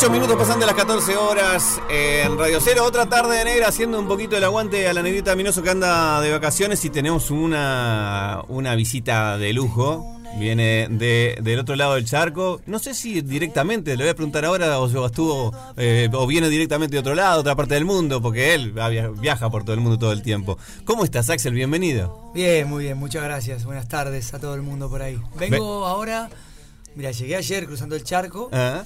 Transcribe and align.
8 0.00 0.10
minutos 0.10 0.36
pasando 0.36 0.64
las 0.64 0.76
14 0.76 1.16
horas 1.16 1.80
en 1.90 2.38
Radio 2.38 2.60
Cero. 2.62 2.84
Otra 2.86 3.06
tarde 3.06 3.38
de 3.38 3.44
negra 3.44 3.66
haciendo 3.66 3.98
un 3.98 4.06
poquito 4.06 4.36
el 4.36 4.44
aguante 4.44 4.86
a 4.86 4.92
la 4.92 5.02
negrita 5.02 5.34
Minoso 5.34 5.60
que 5.60 5.70
anda 5.70 6.20
de 6.20 6.30
vacaciones 6.30 6.84
y 6.84 6.90
tenemos 6.90 7.32
una, 7.32 8.44
una 8.46 8.76
visita 8.76 9.36
de 9.38 9.52
lujo. 9.52 10.20
Viene 10.38 10.86
de, 10.88 11.36
del 11.42 11.58
otro 11.58 11.74
lado 11.74 11.96
del 11.96 12.04
charco. 12.04 12.60
No 12.66 12.78
sé 12.78 12.94
si 12.94 13.22
directamente, 13.22 13.96
le 13.96 14.04
voy 14.04 14.10
a 14.10 14.14
preguntar 14.14 14.44
ahora, 14.44 14.78
o 14.78 15.06
estuvo, 15.06 15.52
eh, 15.76 16.08
o 16.12 16.28
viene 16.28 16.48
directamente 16.48 16.94
de 16.94 17.00
otro 17.00 17.16
lado, 17.16 17.40
otra 17.40 17.56
parte 17.56 17.74
del 17.74 17.84
mundo, 17.84 18.22
porque 18.22 18.54
él 18.54 18.72
viaja 19.18 19.50
por 19.50 19.64
todo 19.64 19.74
el 19.74 19.80
mundo 19.80 19.98
todo 19.98 20.12
el 20.12 20.22
tiempo. 20.22 20.58
¿Cómo 20.84 21.02
estás, 21.02 21.28
Axel? 21.28 21.54
Bienvenido. 21.54 22.30
Bien, 22.34 22.68
muy 22.68 22.84
bien, 22.84 22.98
muchas 22.98 23.24
gracias. 23.24 23.64
Buenas 23.64 23.88
tardes 23.88 24.32
a 24.32 24.38
todo 24.38 24.54
el 24.54 24.62
mundo 24.62 24.88
por 24.88 25.02
ahí. 25.02 25.20
Vengo 25.36 25.86
ahora, 25.86 26.30
mira, 26.94 27.10
llegué 27.10 27.34
ayer 27.34 27.66
cruzando 27.66 27.96
el 27.96 28.04
charco. 28.04 28.48
¿Ah? 28.52 28.84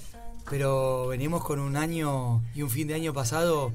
Pero 0.48 1.08
venimos 1.08 1.44
con 1.44 1.58
un 1.58 1.76
año 1.76 2.42
y 2.54 2.62
un 2.62 2.70
fin 2.70 2.88
de 2.88 2.94
año 2.94 3.12
pasado 3.12 3.72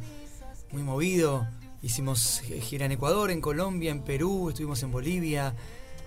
muy 0.71 0.83
movido. 0.83 1.47
Hicimos 1.81 2.41
gira 2.61 2.85
en 2.85 2.91
Ecuador, 2.91 3.31
en 3.31 3.41
Colombia, 3.41 3.91
en 3.91 4.01
Perú, 4.01 4.49
estuvimos 4.49 4.81
en 4.83 4.91
Bolivia, 4.91 5.53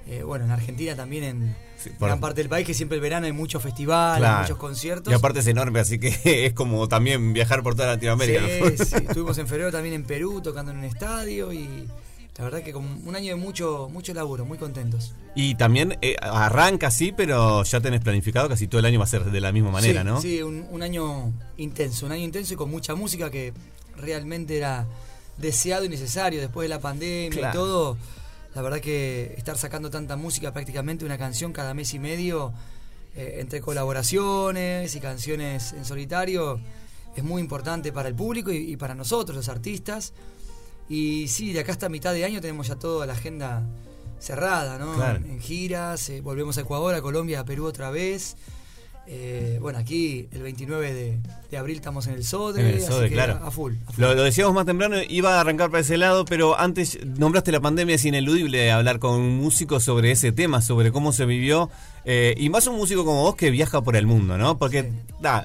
eh, 0.07 0.23
bueno, 0.23 0.45
en 0.45 0.51
Argentina 0.51 0.97
también, 0.97 1.25
en 1.25 1.57
gran 1.99 2.21
parte 2.21 2.41
del 2.41 2.49
país, 2.49 2.67
que 2.67 2.75
siempre 2.75 2.97
el 2.97 3.03
verano 3.03 3.27
hay 3.27 3.33
muchos 3.33 3.63
festivales, 3.63 4.29
muchos 4.41 4.59
conciertos. 4.59 5.13
Y 5.13 5.15
aparte 5.15 5.41
es 5.41 5.47
enorme, 5.47 5.81
así 5.81 5.99
que 5.99 6.19
es 6.47 6.53
como 6.53 6.89
también 6.89 7.33
viajar 7.33 7.63
por 7.63 7.75
toda 7.75 7.89
Latinoamérica. 7.95 8.41
Sí, 8.47 8.85
sí. 8.85 8.97
estuvimos 9.09 9.39
en 9.39 9.47
febrero 9.47 9.71
también 9.71 9.95
en 9.95 10.05
Perú, 10.05 10.41
tocando 10.43 10.73
en 10.73 10.79
un 10.79 10.85
estadio 10.85 11.53
y 11.53 11.89
la 12.41 12.45
verdad 12.45 12.63
que 12.63 12.73
con 12.73 13.07
un 13.07 13.15
año 13.15 13.35
de 13.35 13.39
mucho, 13.39 13.91
mucho 13.93 14.15
laburo, 14.15 14.47
muy 14.47 14.57
contentos. 14.57 15.13
Y 15.35 15.57
también 15.57 15.99
eh, 16.01 16.17
arranca 16.23 16.87
así, 16.87 17.13
pero 17.13 17.63
ya 17.65 17.83
tenés 17.83 18.01
planificado 18.01 18.49
casi 18.49 18.67
todo 18.67 18.79
el 18.79 18.87
año 18.87 18.99
va 18.99 19.05
a 19.05 19.09
ser 19.09 19.25
de 19.25 19.41
la 19.43 19.53
misma 19.53 19.71
manera, 19.71 20.05
¿no? 20.05 20.23
Sí, 20.23 20.41
un, 20.43 20.83
año 20.83 21.35
intenso, 21.59 22.07
un 22.07 22.13
año 22.13 22.25
intenso 22.25 22.55
y 22.55 22.57
con 22.57 22.71
mucha 22.71 22.95
música 22.95 23.31
que 23.31 23.53
realmente 23.95 24.57
era 24.57 24.87
deseado 25.37 25.85
y 25.85 25.91
necesario 25.91 26.41
después 26.41 26.65
de 26.65 26.71
la 26.71 26.81
pandemia 26.81 27.51
y 27.51 27.53
todo. 27.53 27.99
La 28.55 28.63
verdad 28.63 28.81
que 28.81 29.35
estar 29.37 29.59
sacando 29.59 29.91
tanta 29.91 30.17
música, 30.17 30.51
prácticamente 30.51 31.05
una 31.05 31.19
canción 31.19 31.53
cada 31.53 31.75
mes 31.75 31.93
y 31.93 31.99
medio, 31.99 32.55
eh, 33.17 33.37
entre 33.41 33.61
colaboraciones 33.61 34.97
y 34.97 35.01
canciones 35.01 35.75
en 35.75 35.85
solitario, 35.85 36.59
es 37.15 37.23
muy 37.23 37.43
importante 37.43 37.93
para 37.93 38.09
el 38.09 38.15
público 38.15 38.51
y 38.51 38.79
para 38.79 38.95
nosotros, 38.95 39.37
los 39.37 39.51
artistas. 39.51 40.15
Y 40.91 41.29
sí, 41.29 41.53
de 41.53 41.61
acá 41.61 41.71
hasta 41.71 41.89
mitad 41.89 42.13
de 42.13 42.25
año 42.25 42.41
tenemos 42.41 42.67
ya 42.67 42.75
toda 42.75 43.07
la 43.07 43.13
agenda 43.13 43.63
cerrada, 44.19 44.77
¿no? 44.77 45.03
En, 45.15 45.41
giras, 45.41 46.11
eh, 46.11 46.21
volvemos 46.21 46.59
a 46.59 46.63
Ecuador, 46.63 46.97
a 46.97 47.01
Colombia, 47.01 47.41
a 47.41 47.45
Perú 47.45 47.65
otra 47.65 47.91
vez. 47.91 48.37
Eh, 49.07 49.59
bueno, 49.61 49.79
aquí 49.79 50.29
el 50.33 50.43
29 50.43 51.21
de, 51.49 51.57
abril 51.57 51.77
estamos 51.77 52.09
en 52.09 52.15
el 52.15 52.25
Sodre, 52.25 52.63
en 52.63 52.75
el 52.75 52.83
Sodre 52.83 53.09
claro. 53.09 53.39
a, 53.41 53.53
full. 53.53 53.75
Lo, 53.99 54.15
decíamos 54.21 54.53
más 54.53 54.67
temprano, 54.67 54.97
iba 55.09 55.37
a 55.37 55.41
arrancar 55.41 55.71
para 55.71 55.81
ese 55.81 55.97
lado, 55.97 56.25
pero 56.25 56.59
antes 56.59 56.99
nombraste 57.05 57.53
la 57.53 57.61
pandemia, 57.61 57.95
es 57.95 58.05
ineludible 58.05 58.73
hablar 58.73 58.99
con 58.99 59.13
un 59.13 59.37
músico 59.39 59.79
sobre 59.79 60.11
ese 60.11 60.33
tema, 60.33 60.61
sobre 60.61 60.91
cómo 60.91 61.13
se 61.13 61.25
vivió 61.25 61.71
eh, 62.05 62.35
y 62.39 62.49
más 62.49 62.67
un 62.67 62.77
músico 62.77 63.05
como 63.05 63.23
vos 63.23 63.37
que 63.37 63.51
viaja 63.51 63.83
por 63.83 63.95
el 63.97 64.07
mundo, 64.07 64.39
¿no? 64.39 64.59
Porque 64.59 64.91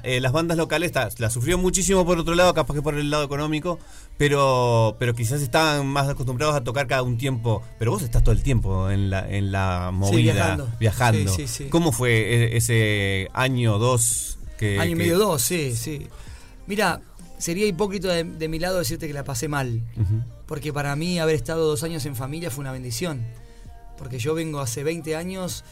eh, 0.02 0.20
las 0.20 0.32
bandas 0.32 0.56
locales 0.56 0.92
las 1.18 1.32
sufrió 1.32 1.58
muchísimo 1.58 2.06
por 2.06 2.18
otro 2.18 2.34
lado, 2.34 2.54
capaz 2.54 2.74
que 2.74 2.82
por 2.82 2.94
el 2.94 3.10
lado 3.10 3.24
económico, 3.24 3.78
pero, 4.16 4.96
pero 4.98 5.14
quizás 5.14 5.42
estaban 5.42 5.86
más 5.86 6.08
acostumbrados 6.08 6.56
a 6.56 6.64
tocar 6.64 6.86
cada 6.86 7.02
un 7.02 7.18
tiempo. 7.18 7.62
Pero 7.78 7.90
vos 7.90 8.02
estás 8.02 8.24
todo 8.24 8.32
el 8.32 8.42
tiempo 8.42 8.90
en 8.90 9.10
la, 9.10 9.28
en 9.28 9.52
la 9.52 9.90
movida, 9.92 10.58
viajando. 10.80 11.36
¿Cómo 11.68 11.92
fue 11.92 12.12
e, 12.12 12.56
ese 12.56 13.28
año, 13.34 13.78
dos? 13.78 14.38
Que, 14.58 14.80
año 14.80 14.92
y 14.92 14.94
medio, 14.94 15.18
dos, 15.18 15.42
sí, 15.42 15.76
sí. 15.76 16.08
Mira, 16.66 17.02
sería 17.36 17.66
hipócrita 17.66 18.08
de, 18.08 18.48
mi 18.48 18.58
lado 18.58 18.78
decirte 18.78 19.06
que 19.06 19.12
la 19.12 19.24
pasé 19.24 19.48
mal. 19.48 19.82
Porque 20.46 20.72
para 20.72 20.96
mí 20.96 21.18
haber 21.18 21.34
estado 21.34 21.66
dos 21.66 21.82
años 21.82 22.06
en 22.06 22.16
familia 22.16 22.50
fue 22.50 22.62
una 22.62 22.72
bendición. 22.72 23.26
Porque 23.98 24.18
yo 24.18 24.34
vengo 24.34 24.60
hace 24.60 24.84
20 24.84 25.16
años 25.16 25.64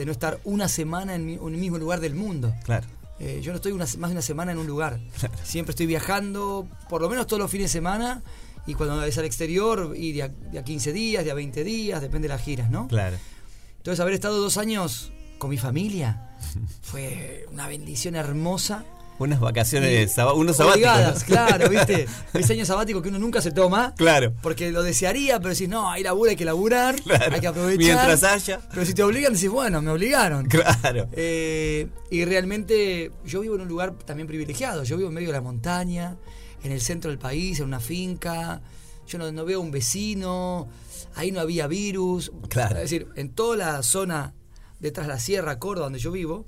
de 0.00 0.06
no 0.06 0.12
estar 0.12 0.40
una 0.44 0.66
semana 0.66 1.14
en, 1.14 1.38
un 1.38 1.60
mismo 1.60 1.76
lugar 1.76 2.00
del 2.00 2.14
mundo. 2.14 2.54
Claro. 2.64 2.86
Eh, 3.18 3.40
yo 3.42 3.52
no 3.52 3.56
estoy 3.56 3.74
más 3.74 3.98
de 3.98 4.06
una 4.06 4.22
semana 4.22 4.50
en 4.50 4.56
un 4.56 4.66
lugar. 4.66 4.98
Siempre 5.44 5.72
estoy 5.72 5.84
viajando, 5.84 6.66
por 6.88 7.02
lo 7.02 7.10
menos 7.10 7.26
todos 7.26 7.38
los 7.38 7.50
fines 7.50 7.66
de 7.66 7.72
semana, 7.72 8.22
y 8.66 8.72
cuando 8.72 9.04
es 9.04 9.18
al 9.18 9.26
exterior, 9.26 9.92
y 9.94 10.12
de 10.12 10.22
a, 10.22 10.64
15 10.64 10.94
días, 10.94 11.22
de 11.22 11.30
a 11.30 11.34
20 11.34 11.64
días, 11.64 12.00
depende 12.00 12.28
de 12.28 12.34
las 12.34 12.42
giras, 12.42 12.70
¿no? 12.70 12.88
Claro. 12.88 13.18
Entonces, 13.76 14.00
haber 14.00 14.14
estado 14.14 14.38
dos 14.38 14.56
años 14.56 15.12
con 15.36 15.50
mi 15.50 15.58
familia 15.58 16.30
fue 16.80 17.44
una 17.52 17.68
bendición 17.68 18.14
hermosa 18.14 18.86
unas 19.24 19.40
vacaciones, 19.40 20.16
unos 20.34 20.56
sabáticos. 20.56 21.24
claro, 21.24 21.68
¿viste? 21.68 22.06
Ese 22.34 22.54
año 22.54 22.64
sabático 22.64 23.02
que 23.02 23.08
uno 23.08 23.18
nunca 23.18 23.40
se 23.42 23.50
toma. 23.50 23.94
Claro. 23.96 24.32
Porque 24.42 24.70
lo 24.72 24.82
desearía, 24.82 25.38
pero 25.38 25.50
decís, 25.50 25.68
no, 25.68 25.90
hay 25.90 26.02
labura, 26.02 26.30
hay 26.30 26.36
que 26.36 26.44
laburar, 26.44 26.96
hay 27.30 27.40
que 27.40 27.46
aprovechar. 27.46 27.78
Mientras 27.78 28.22
haya. 28.24 28.60
Pero 28.70 28.86
si 28.86 28.94
te 28.94 29.02
obligan, 29.02 29.32
decís, 29.32 29.50
bueno, 29.50 29.82
me 29.82 29.90
obligaron. 29.90 30.46
Claro. 30.46 31.08
Eh, 31.12 31.88
y 32.10 32.24
realmente 32.24 33.12
yo 33.24 33.40
vivo 33.40 33.56
en 33.56 33.62
un 33.62 33.68
lugar 33.68 33.92
también 34.04 34.26
privilegiado. 34.26 34.84
Yo 34.84 34.96
vivo 34.96 35.08
en 35.08 35.14
medio 35.14 35.28
de 35.28 35.34
la 35.34 35.42
montaña, 35.42 36.16
en 36.62 36.72
el 36.72 36.80
centro 36.80 37.10
del 37.10 37.18
país, 37.18 37.60
en 37.60 37.66
una 37.66 37.80
finca. 37.80 38.62
Yo 39.06 39.18
no, 39.18 39.30
no 39.32 39.44
veo 39.44 39.60
un 39.60 39.70
vecino. 39.70 40.68
Ahí 41.14 41.30
no 41.30 41.40
había 41.40 41.66
virus. 41.66 42.32
Claro. 42.48 42.76
Es 42.76 42.82
decir, 42.82 43.08
en 43.16 43.30
toda 43.30 43.56
la 43.56 43.82
zona 43.82 44.34
detrás 44.78 45.06
de 45.06 45.12
la 45.12 45.20
sierra, 45.20 45.58
Córdoba, 45.58 45.86
donde 45.86 45.98
yo 45.98 46.10
vivo, 46.10 46.46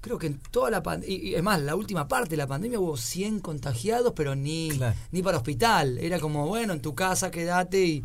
creo 0.00 0.18
que 0.18 0.26
en 0.26 0.38
toda 0.38 0.70
la 0.70 0.82
pandemia, 0.82 1.16
y 1.16 1.34
es 1.34 1.42
más, 1.42 1.60
la 1.60 1.76
última 1.76 2.08
parte 2.08 2.30
de 2.30 2.36
la 2.38 2.46
pandemia 2.46 2.80
hubo 2.80 2.96
100 2.96 3.40
contagiados, 3.40 4.12
pero 4.14 4.34
ni, 4.34 4.70
ni 5.10 5.22
para 5.22 5.38
hospital. 5.38 5.98
Era 5.98 6.18
como, 6.18 6.46
bueno, 6.46 6.72
en 6.72 6.80
tu 6.80 6.94
casa 6.94 7.30
quédate 7.30 7.84
y, 7.84 8.04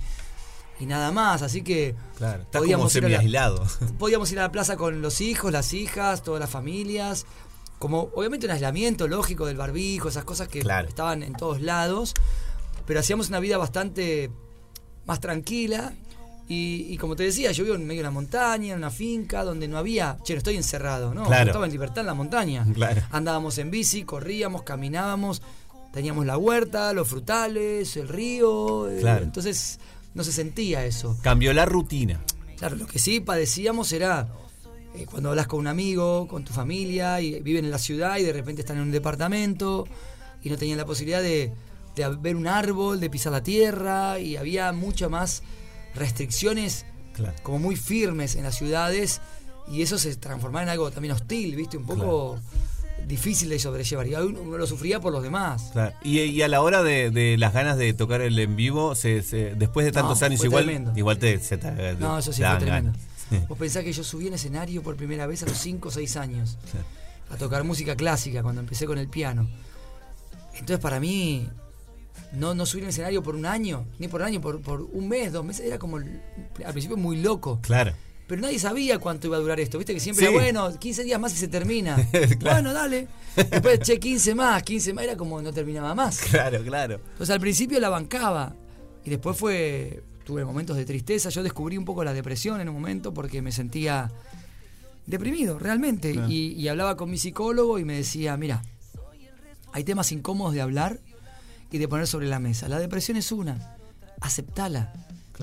y 0.80 0.86
nada 0.86 1.12
más. 1.12 1.42
Así 1.42 1.62
que 1.62 1.96
claro, 2.18 2.46
podíamos, 2.52 2.96
ir 2.96 3.06
a 3.06 3.10
la, 3.10 3.64
podíamos 4.00 4.32
ir 4.32 4.40
a 4.40 4.44
la 4.44 4.52
plaza 4.52 4.76
con 4.76 5.02
los 5.02 5.22
hijos, 5.22 5.52
las 5.52 5.74
hijas, 5.74 6.24
todas 6.24 6.40
las 6.40 6.50
familias. 6.50 7.26
Como 7.80 8.10
obviamente 8.16 8.46
un 8.46 8.54
aislamiento 8.54 9.08
lógico 9.08 9.46
del 9.46 9.58
barbijo, 9.58 10.10
esas 10.10 10.24
cosas 10.24 10.48
que 10.48 10.60
estaban 10.60 11.24
en 11.24 11.34
todos 11.34 11.62
lados. 11.62 12.14
Pero 12.86 13.00
hacíamos 13.00 13.30
una 13.30 13.40
vida 13.40 13.58
bastante 13.58 14.32
más 15.06 15.20
tranquila 15.20 15.94
y, 16.48 16.98
como 16.98 17.16
te 17.16 17.24
decía, 17.24 17.52
yo 17.52 17.64
vivo 17.64 17.76
en 17.76 17.88
medio 17.88 18.04
de 18.04 18.08
una 18.08 18.14
montaña, 18.14 18.74
en 18.74 18.78
una 18.78 18.92
finca, 18.92 19.44
donde 19.44 19.68
no 19.68 19.80
había, 19.80 20.18
che, 20.24 20.34
no 20.34 20.38
estoy 20.38 20.56
encerrado, 20.56 21.14
¿no? 21.14 21.24
Estaba 21.32 21.66
en 21.66 21.72
libertad 21.72 22.02
en 22.02 22.08
la 22.08 22.14
montaña. 22.14 22.66
Andábamos 23.12 23.58
en 23.58 23.72
bici, 23.72 24.04
corríamos, 24.04 24.62
caminábamos, 24.62 25.42
teníamos 25.92 26.26
la 26.26 26.38
huerta, 26.38 26.94
los 26.94 27.08
frutales, 27.08 27.98
el 27.98 28.08
río. 28.08 28.88
Eh, 28.90 29.02
entonces 29.24 29.80
no 30.14 30.24
se 30.24 30.32
sentía 30.32 30.86
eso. 30.86 31.18
Cambió 31.24 31.52
la 31.52 31.66
rutina. 31.66 32.22
Claro, 32.58 32.76
lo 32.76 32.86
que 32.86 33.00
sí 33.00 33.22
padecíamos 33.22 33.92
era 33.92 34.28
eh, 34.94 35.08
cuando 35.10 35.30
hablas 35.30 35.48
con 35.48 35.60
un 35.60 35.68
amigo, 35.68 36.28
con 36.28 36.46
tu 36.46 36.54
familia, 36.54 37.22
y 37.22 37.42
viven 37.42 37.66
en 37.66 37.72
la 37.72 37.80
ciudad 37.80 38.18
y 38.18 38.24
de 38.24 38.34
repente 38.34 38.62
están 38.62 38.78
en 38.78 38.84
un 38.84 38.92
departamento 38.92 39.88
y 40.44 40.50
no 40.52 40.58
tenían 40.58 40.78
la 40.78 40.86
posibilidad 40.86 41.24
de, 41.24 41.52
de 41.96 42.16
ver 42.18 42.36
un 42.36 42.46
árbol, 42.46 43.00
de 43.00 43.10
pisar 43.10 43.32
la 43.32 43.42
tierra, 43.42 44.20
y 44.20 44.36
había 44.36 44.72
mucha 44.74 45.10
más 45.10 45.42
restricciones 45.96 46.86
como 47.44 47.60
muy 47.60 47.76
firmes 47.76 48.36
en 48.36 48.44
las 48.44 48.56
ciudades 48.56 49.22
y 49.72 49.82
eso 49.82 49.98
se 49.98 50.16
transformaba 50.16 50.64
en 50.64 50.70
algo 50.70 50.92
también 50.92 51.14
hostil, 51.14 51.56
¿viste? 51.56 51.78
Un 51.78 51.86
poco 51.86 52.40
difícil 53.08 53.50
de 53.50 53.60
sobrellevar. 53.60 54.08
Y 54.08 54.16
uno 54.16 54.58
lo 54.58 54.68
sufría 54.68 55.00
por 55.00 55.12
los 55.12 55.24
demás. 55.24 55.72
Y, 56.04 56.42
a 56.42 56.48
la 56.48 56.62
hora 56.62 56.84
de, 56.84 57.36
las 57.38 57.54
ganas 57.54 57.78
de 57.78 57.94
tocar 57.94 58.22
el 58.22 58.38
en 58.38 58.56
vivo, 58.56 58.96
se, 58.96 59.22
después 59.56 59.86
de 59.86 59.92
tantos 59.92 60.22
años, 60.22 60.44
igual, 60.44 60.94
igual 60.96 61.18
te, 61.18 61.40
No, 62.00 62.20
eso 62.20 62.32
sí 62.34 62.44
fue 62.44 62.58
tremendo. 62.58 62.94
Vos 63.48 63.58
pensás 63.58 63.84
que 63.84 63.92
yo 63.92 64.04
subí 64.04 64.28
en 64.28 64.36
escenario 64.36 64.84
por 64.84 64.96
primera 64.96 65.26
vez 65.26 65.42
a 65.42 65.48
los 65.48 65.58
5 65.58 65.88
o 65.88 65.92
6 65.92 66.18
años 66.18 66.58
a 67.32 67.38
tocar 67.38 67.64
música 67.64 67.96
clásica 67.96 68.44
cuando 68.44 68.62
empecé 68.62 68.86
con 68.86 69.00
el 69.00 69.08
piano. 69.08 69.48
Entonces, 70.54 70.80
para 70.80 71.00
mí, 71.00 71.50
no, 72.34 72.54
no 72.54 72.66
subir 72.66 72.84
en 72.84 72.90
escenario 72.90 73.24
por 73.24 73.36
un 73.36 73.46
año, 73.46 73.86
ni 74.00 74.08
por 74.08 74.22
un 74.22 74.28
año, 74.28 74.42
por, 74.42 74.62
por 74.62 74.82
un 74.82 75.08
mes, 75.08 75.32
dos 75.32 75.46
meses, 75.46 75.66
era 75.66 75.80
como 75.80 75.98
al 75.98 76.72
principio 76.72 76.98
muy 76.98 77.18
loco. 77.18 77.60
Claro. 77.62 77.94
Pero 78.28 78.42
nadie 78.42 78.58
sabía 78.58 78.98
cuánto 78.98 79.28
iba 79.28 79.38
a 79.38 79.40
durar 79.40 79.60
esto, 79.60 79.78
viste 79.78 79.94
que 79.94 80.00
siempre 80.00 80.26
era 80.26 80.34
bueno, 80.34 80.80
15 80.80 81.04
días 81.04 81.20
más 81.20 81.34
y 81.34 81.38
se 81.38 81.48
termina. 81.48 81.96
Bueno, 82.40 82.74
dale. 82.74 83.08
Después, 83.36 83.80
che, 83.82 84.00
15 84.00 84.34
más, 84.34 84.64
15 84.64 84.94
más, 84.94 85.04
era 85.04 85.16
como 85.16 85.42
no 85.42 85.54
terminaba 85.54 85.94
más. 85.94 86.20
Claro, 86.20 86.64
claro. 86.64 86.96
Entonces 86.96 87.30
al 87.30 87.40
principio 87.40 87.80
la 87.80 87.90
bancaba 87.90 88.56
y 89.04 89.12
después 89.12 89.38
fue, 89.38 90.02
tuve 90.24 90.44
momentos 90.44 90.76
de 90.76 90.86
tristeza, 90.86 91.30
yo 91.30 91.44
descubrí 91.44 91.78
un 91.78 91.86
poco 91.86 92.04
la 92.04 92.14
depresión 92.14 92.60
en 92.62 92.70
un 92.70 92.76
momento 92.76 93.14
porque 93.14 93.42
me 93.42 93.52
sentía 93.52 94.12
deprimido, 95.06 95.60
realmente. 95.60 96.16
Y, 96.28 96.54
y 96.54 96.68
hablaba 96.68 96.98
con 96.98 97.12
mi 97.12 97.20
psicólogo 97.20 97.78
y 97.78 97.86
me 97.86 97.98
decía, 97.98 98.36
mira, 98.38 98.64
hay 99.72 99.84
temas 99.84 100.12
incómodos 100.12 100.56
de 100.56 100.62
hablar 100.62 101.00
y 101.72 101.78
de 101.78 101.88
poner 101.88 102.08
sobre 102.08 102.28
la 102.28 102.40
mesa. 102.40 102.68
La 102.68 102.80
depresión 102.80 103.18
es 103.18 103.32
una, 103.32 103.76
aceptala. 104.22 104.94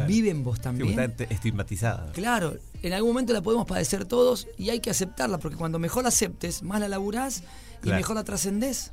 Vive 0.06 0.30
en 0.30 0.42
vos 0.42 0.60
también. 0.60 0.98
está 0.98 1.24
estigmatizada. 1.24 2.12
Claro, 2.12 2.56
en 2.82 2.92
algún 2.92 3.10
momento 3.10 3.32
la 3.32 3.42
podemos 3.42 3.66
padecer 3.66 4.06
todos 4.06 4.48
y 4.56 4.70
hay 4.70 4.80
que 4.80 4.90
aceptarla, 4.90 5.38
porque 5.38 5.56
cuando 5.56 5.78
mejor 5.78 6.04
la 6.04 6.08
aceptes, 6.08 6.62
más 6.62 6.80
la 6.80 6.88
laburás 6.88 7.42
y 7.84 7.90
mejor 7.90 8.16
la 8.16 8.24
trascendés. 8.24 8.92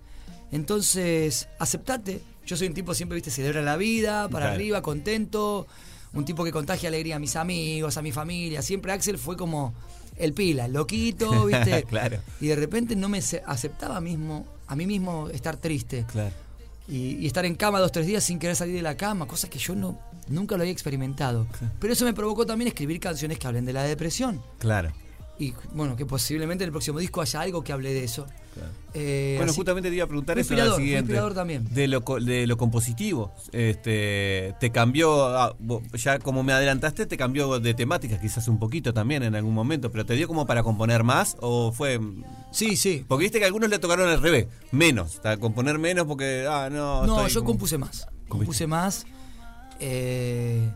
Entonces, 0.51 1.47
aceptate. 1.59 2.21
Yo 2.45 2.57
soy 2.57 2.67
un 2.67 2.73
tipo 2.73 2.93
siempre, 2.93 3.15
viste, 3.15 3.31
celebra 3.31 3.61
la 3.61 3.77
vida, 3.77 4.27
para 4.29 4.51
arriba, 4.51 4.81
contento. 4.81 5.67
Un 6.11 6.25
tipo 6.25 6.43
que 6.43 6.51
contagia 6.51 6.89
alegría 6.89 7.17
a 7.17 7.19
mis 7.19 7.35
amigos, 7.35 7.97
a 7.97 8.01
mi 8.01 8.11
familia. 8.11 8.61
Siempre 8.63 8.91
Axel 8.91 9.19
fue 9.19 9.37
como 9.37 9.73
el 10.17 10.33
pila, 10.33 10.65
el 10.65 10.73
loquito, 10.73 11.45
viste. 11.47 11.83
claro. 11.83 12.17
Y 12.41 12.47
de 12.47 12.55
repente 12.55 12.95
no 12.95 13.09
me 13.09 13.19
aceptaba 13.19 14.01
mismo, 14.01 14.45
a 14.67 14.75
mí 14.75 14.87
mismo 14.87 15.29
estar 15.29 15.57
triste. 15.57 16.05
Claro. 16.11 16.33
Y, 16.89 17.25
estar 17.27 17.45
en 17.45 17.55
cama 17.55 17.79
dos, 17.79 17.91
tres 17.91 18.07
días 18.07 18.23
sin 18.23 18.39
querer 18.39 18.55
salir 18.55 18.75
de 18.75 18.81
la 18.81 18.97
cama, 18.97 19.27
cosas 19.27 19.49
que 19.49 19.59
yo 19.59 19.75
no, 19.75 19.99
nunca 20.27 20.57
lo 20.57 20.63
había 20.63 20.73
experimentado. 20.73 21.47
Pero 21.79 21.93
eso 21.93 22.05
me 22.05 22.13
provocó 22.13 22.45
también 22.45 22.67
escribir 22.67 22.99
canciones 22.99 23.37
que 23.37 23.47
hablen 23.47 23.65
de 23.65 23.73
la 23.73 23.83
depresión. 23.83 24.41
Claro 24.57 24.91
y 25.39 25.53
bueno, 25.73 25.95
que 25.95 26.05
posiblemente 26.05 26.65
en 26.65 26.67
el 26.67 26.71
próximo 26.71 26.99
disco 26.99 27.21
haya 27.21 27.39
algo 27.39 27.63
que 27.63 27.71
hable 27.71 27.93
de 27.93 28.03
eso. 28.03 28.27
Eh, 28.93 29.35
bueno, 29.37 29.53
justamente 29.53 29.89
te 29.89 29.95
iba 29.95 30.03
a 30.03 30.07
preguntar 30.07 30.37
eso 30.37 30.53
la 30.53 30.75
siguiente. 30.75 31.15
también. 31.33 31.65
De 31.73 31.87
lo, 31.87 32.01
de 32.01 32.45
lo 32.45 32.57
compositivo. 32.57 33.31
Este, 33.53 34.53
te 34.59 34.71
cambió, 34.71 35.27
ah, 35.27 35.55
ya 35.93 36.19
como 36.19 36.43
me 36.43 36.51
adelantaste, 36.51 37.05
te 37.05 37.15
cambió 37.15 37.59
de 37.61 37.73
temáticas 37.73 38.19
quizás 38.19 38.49
un 38.49 38.59
poquito 38.59 38.93
también 38.93 39.23
en 39.23 39.33
algún 39.33 39.53
momento, 39.53 39.91
pero 39.91 40.05
¿te 40.05 40.15
dio 40.15 40.27
como 40.27 40.45
para 40.45 40.61
componer 40.61 41.03
más 41.03 41.37
o 41.39 41.71
fue...? 41.71 41.99
Sí, 42.51 42.75
sí. 42.75 43.05
Porque 43.07 43.23
viste 43.23 43.39
que 43.39 43.45
algunos 43.45 43.69
le 43.69 43.79
tocaron 43.79 44.09
al 44.09 44.21
revés, 44.21 44.47
menos, 44.71 45.21
componer 45.39 45.77
menos 45.77 46.05
porque, 46.05 46.45
ah, 46.49 46.69
no... 46.71 47.05
No, 47.05 47.27
yo 47.27 47.43
compuse 47.43 47.77
más. 47.77 48.07
Compuse 48.27 48.67
más. 48.67 49.05
Eh 49.79 50.69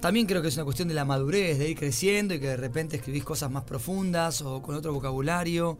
también 0.00 0.26
creo 0.26 0.42
que 0.42 0.48
es 0.48 0.54
una 0.54 0.64
cuestión 0.64 0.88
de 0.88 0.94
la 0.94 1.04
madurez, 1.04 1.58
de 1.58 1.70
ir 1.70 1.76
creciendo 1.76 2.34
y 2.34 2.40
que 2.40 2.46
de 2.46 2.56
repente 2.56 2.96
escribís 2.96 3.24
cosas 3.24 3.50
más 3.50 3.64
profundas 3.64 4.42
o 4.42 4.62
con 4.62 4.74
otro 4.76 4.92
vocabulario. 4.92 5.78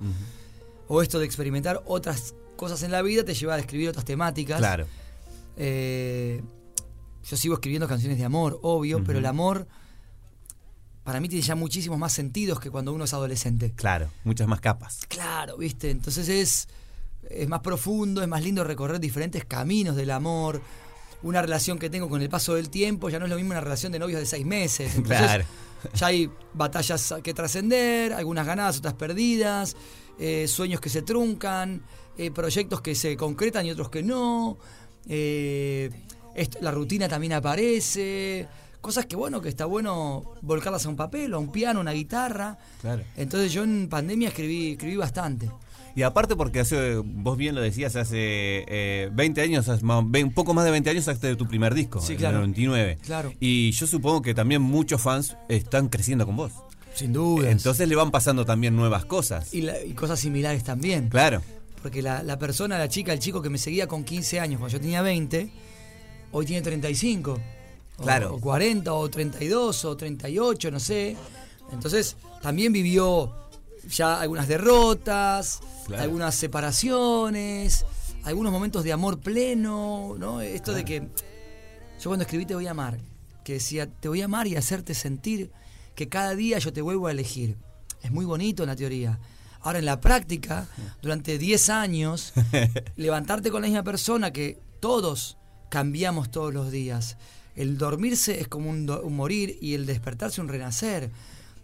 O 0.89 1.03
esto 1.03 1.19
de 1.19 1.27
experimentar 1.27 1.83
otras 1.87 2.35
cosas 2.56 2.83
en 2.83 2.91
la 2.91 3.03
vida 3.03 3.25
te 3.25 3.35
lleva 3.35 3.55
a 3.55 3.59
escribir 3.59 3.91
otras 3.91 4.05
temáticas. 4.05 4.59
Claro. 4.59 4.87
Eh, 5.56 6.43
yo 7.25 7.37
sigo 7.37 7.55
escribiendo 7.55 7.87
canciones 7.87 8.19
de 8.19 8.25
amor, 8.25 8.59
obvio, 8.62 9.05
pero 9.05 9.19
el 9.19 9.27
amor 9.27 9.69
para 11.09 11.21
mí 11.21 11.29
tiene 11.31 11.43
ya 11.43 11.55
muchísimos 11.55 11.99
más 11.99 12.13
sentidos 12.13 12.61
que 12.61 12.71
cuando 12.71 12.93
uno 12.93 13.05
es 13.05 13.15
adolescente. 13.15 13.73
Claro, 13.75 14.11
muchas 14.25 14.47
más 14.47 14.61
capas. 14.61 15.07
Claro, 15.09 15.57
¿viste? 15.57 15.89
Entonces 15.89 16.29
es, 16.29 16.69
es 17.31 17.49
más 17.49 17.61
profundo, 17.61 18.21
es 18.21 18.29
más 18.29 18.43
lindo 18.43 18.63
recorrer 18.63 19.01
diferentes 19.01 19.47
caminos 19.47 19.97
del 19.97 20.11
amor 20.11 20.61
una 21.23 21.41
relación 21.41 21.79
que 21.79 21.89
tengo 21.89 22.11
con 22.11 22.21
el 22.21 22.29
paso 22.29 22.55
del 22.57 22.69
tiempo 22.69 23.09
ya 23.09 23.19
no 23.19 23.25
es 23.25 23.31
lo 23.31 23.37
mismo 23.37 23.53
una 23.53 23.63
relación 23.63 23.91
de 23.91 23.99
novios 23.99 24.21
de 24.21 24.27
seis 24.27 24.45
meses. 24.45 24.93
claro. 25.03 25.47
Ya 25.95 26.09
hay 26.09 26.31
batallas 26.53 27.15
que 27.23 27.33
trascender, 27.33 28.13
algunas 28.13 28.47
ganadas, 28.47 28.77
otras 28.77 28.93
perdidas, 28.93 29.77
eh, 30.19 30.47
sueños 30.47 30.79
que 30.79 30.91
se 30.91 31.01
truncan, 31.01 31.81
eh, 32.19 32.31
proyectos 32.31 32.83
que 32.83 32.95
se 32.95 33.17
concretan 33.17 33.65
y 33.65 33.71
otros 33.71 33.89
que 33.89 34.03
no. 34.03 34.59
Eh, 35.09 35.91
la 36.61 36.71
rutina 36.71 37.09
también 37.09 37.33
aparece. 37.33 38.47
Cosas 38.81 39.07
que 39.07 39.17
bueno, 39.17 39.41
que 39.41 39.49
está 39.49 39.65
bueno 39.65 40.35
volcarlas 40.41 40.87
a 40.87 40.89
un 40.89 40.97
papel, 40.97 41.35
a 41.35 41.39
un 41.39 41.51
piano, 41.51 41.81
a 41.81 41.83
una 41.83 41.93
guitarra. 41.93 42.59
Claro. 42.81 43.03
Entonces 43.17 43.53
yo 43.53 43.65
en 43.65 43.89
pandemia 43.89 44.29
escribí, 44.29 44.73
escribí 44.73 44.97
bastante. 44.97 45.51
Y 45.99 46.03
aparte 46.03 46.37
porque 46.37 46.61
hace, 46.61 46.99
vos 47.05 47.37
bien 47.37 47.57
lo 47.57 47.61
decías, 47.61 47.97
hace 47.97 49.09
20 49.13 49.41
eh, 49.41 49.45
años, 49.45 49.67
un 49.67 50.33
poco 50.33 50.55
más 50.55 50.65
de 50.65 50.71
20 50.71 50.91
años 50.91 51.09
hasta 51.09 51.37
tu 51.37 51.49
primer 51.49 51.75
disco, 51.75 52.01
sí, 52.01 52.15
claro. 52.15 52.37
en 52.39 52.45
el 52.45 52.51
99. 52.51 52.99
Claro. 53.03 53.33
Y 53.41 53.73
yo 53.73 53.85
supongo 53.89 54.23
que 54.23 54.33
también 54.33 54.63
muchos 54.63 55.03
fans 55.03 55.37
están 55.49 55.89
creciendo 55.89 56.25
con 56.25 56.37
vos. 56.37 56.53
Sin 56.95 57.13
duda. 57.13 57.51
Entonces 57.51 57.89
le 57.89 57.97
van 57.97 58.13
pasando 58.13 58.45
también 58.45 58.77
nuevas 58.77 59.07
cosas. 59.07 59.53
Y, 59.53 59.67
cosas 59.95 60.21
similares 60.21 60.63
también. 60.63 61.09
Claro. 61.09 61.43
Porque 61.83 62.01
la, 62.01 62.23
la, 62.23 62.39
persona, 62.39 62.79
la 62.79 62.89
chica, 62.89 63.13
el 63.13 63.19
chico 63.19 63.43
que 63.43 63.51
me 63.51 63.59
seguía 63.59 63.89
con 63.89 64.05
15 64.05 64.39
años 64.39 64.61
cuando 64.61 64.77
yo 64.77 64.81
tenía 64.81 65.03
20, 65.03 65.51
hoy 66.31 66.47
tiene 66.47 66.63
35. 66.63 67.41
Claro. 67.99 68.35
O, 68.35 68.41
40, 68.41 68.93
o 68.93 69.09
32, 69.09 69.85
o 69.85 69.97
38, 69.97 70.71
no 70.71 70.81
sé. 70.81 71.17
Entonces 71.73 72.17
también 72.41 72.73
vivió 72.73 73.35
ya 73.89 74.21
algunas 74.21 74.49
derrotas, 74.49 75.61
algunas 75.97 76.35
separaciones, 76.35 77.85
algunos 78.25 78.53
momentos 78.53 78.85
de 78.85 78.93
amor 78.93 79.19
pleno, 79.19 80.15
¿no? 80.19 80.41
Esto 80.41 80.73
de 80.73 80.85
que 80.85 81.09
yo 82.00 82.11
cuando 82.11 82.23
escribí 82.23 82.47
Te 82.47 82.55
voy 82.55 82.67
a 82.67 82.71
amar, 82.71 82.99
que 83.45 83.55
decía, 83.55 83.87
te 83.89 84.09
voy 84.09 84.23
a 84.23 84.27
amar 84.27 84.47
y 84.47 84.56
hacerte 84.56 84.95
sentir 84.95 85.50
que 85.95 86.09
cada 86.09 86.35
día 86.35 86.59
yo 86.59 86.73
te 86.73 86.83
vuelvo 86.83 87.09
a 87.09 87.11
elegir. 87.11 87.56
Es 88.03 88.12
muy 88.12 88.25
bonito 88.25 88.62
en 88.62 88.69
la 88.69 88.77
teoría. 88.77 89.19
Ahora 89.61 89.81
en 89.81 89.85
la 89.85 90.00
práctica, 90.00 90.69
durante 91.03 91.39
10 91.39 91.71
años, 91.71 92.33
levantarte 92.97 93.50
con 93.50 93.62
la 93.62 93.69
misma 93.69 93.83
persona 93.83 94.33
que 94.33 94.61
todos 94.79 95.37
cambiamos 95.69 96.31
todos 96.31 96.55
los 96.55 96.71
días. 96.71 97.17
El 97.59 97.77
dormirse 97.77 98.41
es 98.41 98.47
como 98.47 98.71
un, 98.71 98.89
un 98.89 99.17
morir 99.17 99.59
y 99.61 99.75
el 99.75 99.85
despertarse 99.85 100.41
un 100.41 100.49
renacer. 100.49 101.11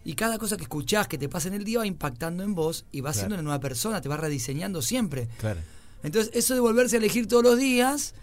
Y 0.03 0.13
cada 0.13 0.37
cosa 0.37 0.57
que 0.57 0.63
escuchás 0.63 1.07
que 1.07 1.17
te 1.17 1.29
pasa 1.29 1.47
en 1.47 1.53
el 1.53 1.63
día 1.63 1.79
va 1.79 1.87
impactando 1.87 2.43
en 2.43 2.53
vos 2.53 2.85
y 2.91 3.01
va 3.01 3.13
siendo 3.13 3.35
una 3.35 3.41
nueva 3.43 3.59
persona, 3.59 4.01
te 4.01 4.09
va 4.09 4.17
rediseñando 4.17 4.81
siempre. 4.81 5.27
Claro. 5.39 5.61
Entonces, 6.03 6.31
eso 6.35 6.53
de 6.53 6.59
volverse 6.59 6.97
a 6.97 6.99
elegir 6.99 7.27
todos 7.27 7.43
los 7.43 7.57
días, 7.57 8.13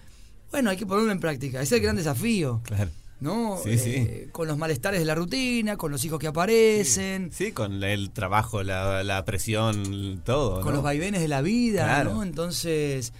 bueno, 0.51 0.71
hay 0.71 0.77
que 0.77 0.87
ponerlo 0.87 1.11
en 1.11 1.19
práctica. 1.19 1.63
Ese 1.63 1.75
es 1.75 1.79
el 1.79 1.83
gran 1.83 1.97
desafío. 1.97 2.61
Claro. 2.65 2.91
¿no? 3.23 3.59
Sí, 3.63 3.79
sí. 3.79 3.95
Eh, 3.95 4.29
con 4.33 4.49
los 4.49 4.59
malestares 4.59 5.01
de 5.01 5.07
la 5.07 5.15
rutina, 5.15 5.77
con 5.77 5.93
los 5.93 6.05
hijos 6.05 6.19
que 6.19 6.27
aparecen. 6.27 7.31
Sí, 7.33 7.53
con 7.53 7.83
el 7.83 8.11
trabajo, 8.11 8.63
la, 8.63 9.23
presión, 9.25 10.21
todo. 10.25 10.61
Con 10.61 10.75
los 10.75 10.83
vaivenes 10.83 11.21
de 11.21 11.29
la 11.29 11.41
vida, 11.41 12.05
¿no? 12.05 12.23
Entonces, 12.23 13.13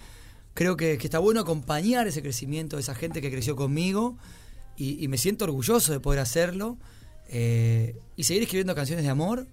creo 0.53 0.75
que, 0.77 0.93
está 0.93 1.19
bueno 1.19 1.41
acompañar 1.41 2.07
ese 2.07 2.21
crecimiento 2.21 2.75
de 2.75 2.81
esa 2.81 2.95
gente 2.95 3.21
que 3.21 3.31
creció 3.31 3.55
conmigo 3.55 4.17
y 4.77 5.07
me 5.07 5.17
siento 5.17 5.45
orgulloso 5.45 5.91
de 5.91 5.99
poder 5.99 6.19
hacerlo. 6.19 6.77
Eh, 7.35 7.95
y 8.15 8.25
seguir 8.25 8.43
escribiendo 8.43 8.75
canciones 8.75 9.03
de 9.03 9.09
amor 9.09 9.47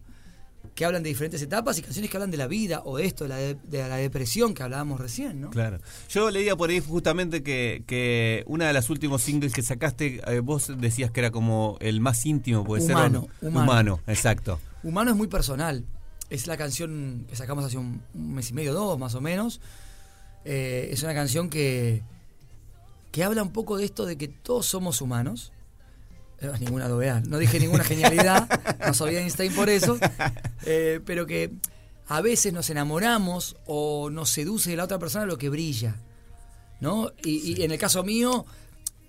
que 0.75 0.85
hablan 0.85 1.03
de 1.03 1.09
diferentes 1.09 1.41
etapas 1.41 1.79
y 1.79 1.83
canciones 1.83 2.11
que 2.11 2.17
hablan 2.19 2.31
de 2.31 2.37
la 2.37 2.47
vida 2.47 2.83
o 2.85 2.99
de 2.99 3.07
esto, 3.07 3.27
de 3.27 3.57
la, 3.73 3.97
depresión 3.97 4.53
que 4.53 4.63
hablábamos 4.63 5.01
recién, 5.01 5.41
¿no? 5.41 5.51
Claro. 5.51 5.79
Yo 6.11 6.31
leía 6.31 6.57
por 6.57 6.69
ahí 6.69 6.81
justamente 6.81 7.43
que, 7.43 7.83
que 7.87 8.45
una 8.47 8.67
de 8.67 8.75
las 8.75 8.91
últimos 8.91 9.23
singles 9.23 9.55
que 9.55 9.63
sacaste, 9.63 10.21
eh, 10.27 10.41
vos 10.41 10.71
decías 10.77 11.11
que 11.11 11.21
era 11.21 11.31
como 11.31 11.79
el 11.81 12.01
más 12.01 12.27
íntimo, 12.27 12.65
puede 12.65 12.85
humano, 12.85 13.29
ser. 13.41 13.49
Humano. 13.49 13.65
Humano, 13.65 14.01
exacto. 14.07 14.61
Humano 14.83 15.13
es 15.13 15.17
muy 15.17 15.29
personal. 15.29 15.87
Es 16.29 16.47
la 16.47 16.59
canción 16.59 17.25
que 17.29 17.37
sacamos 17.37 17.65
hace 17.65 17.79
un, 17.79 18.03
mes 18.15 18.51
y 18.51 18.53
medio, 18.53 18.75
dos 18.75 18.99
más 18.99 19.15
o 19.15 19.23
menos. 19.23 19.61
Eh, 20.45 20.91
es 20.93 21.03
una 21.03 21.15
canción 21.15 21.49
que, 21.49 22.03
que 23.11 23.25
habla 23.25 23.43
un 23.43 23.53
poco 23.53 23.77
de 23.77 23.85
esto 23.85 24.07
de 24.07 24.17
que 24.17 24.29
todos 24.29 24.67
somos 24.67 25.01
humanos 25.01 25.53
no 26.41 26.55
es 26.55 26.61
ninguna 26.61 26.89
novedad. 26.89 27.23
No 27.25 27.39
dije 27.39 27.61
ninguna 27.61 27.85
genialidad, 27.85 28.49
no 28.87 28.95
sabía 28.95 29.21
Einstein 29.21 29.55
por 29.55 29.69
eso, 29.69 29.99
eh, 30.65 31.01
pero 31.05 31.27
que 31.27 31.53
a 32.09 32.21
veces 32.23 32.53
nos 32.53 32.71
enamoramos 32.71 33.57
o 33.67 34.11
nos 34.11 34.31
seduce 34.31 34.71
de 34.71 34.77
la 34.77 34.85
otra 34.85 34.99
persona 34.99 35.27
lo 35.27 35.39
que 35.39 35.49
brilla. 35.49 35.97
¿No? 36.81 37.13
Y, 37.23 37.63
en 37.63 37.73
el 37.73 37.79
caso 37.79 38.03
mío, 38.03 38.47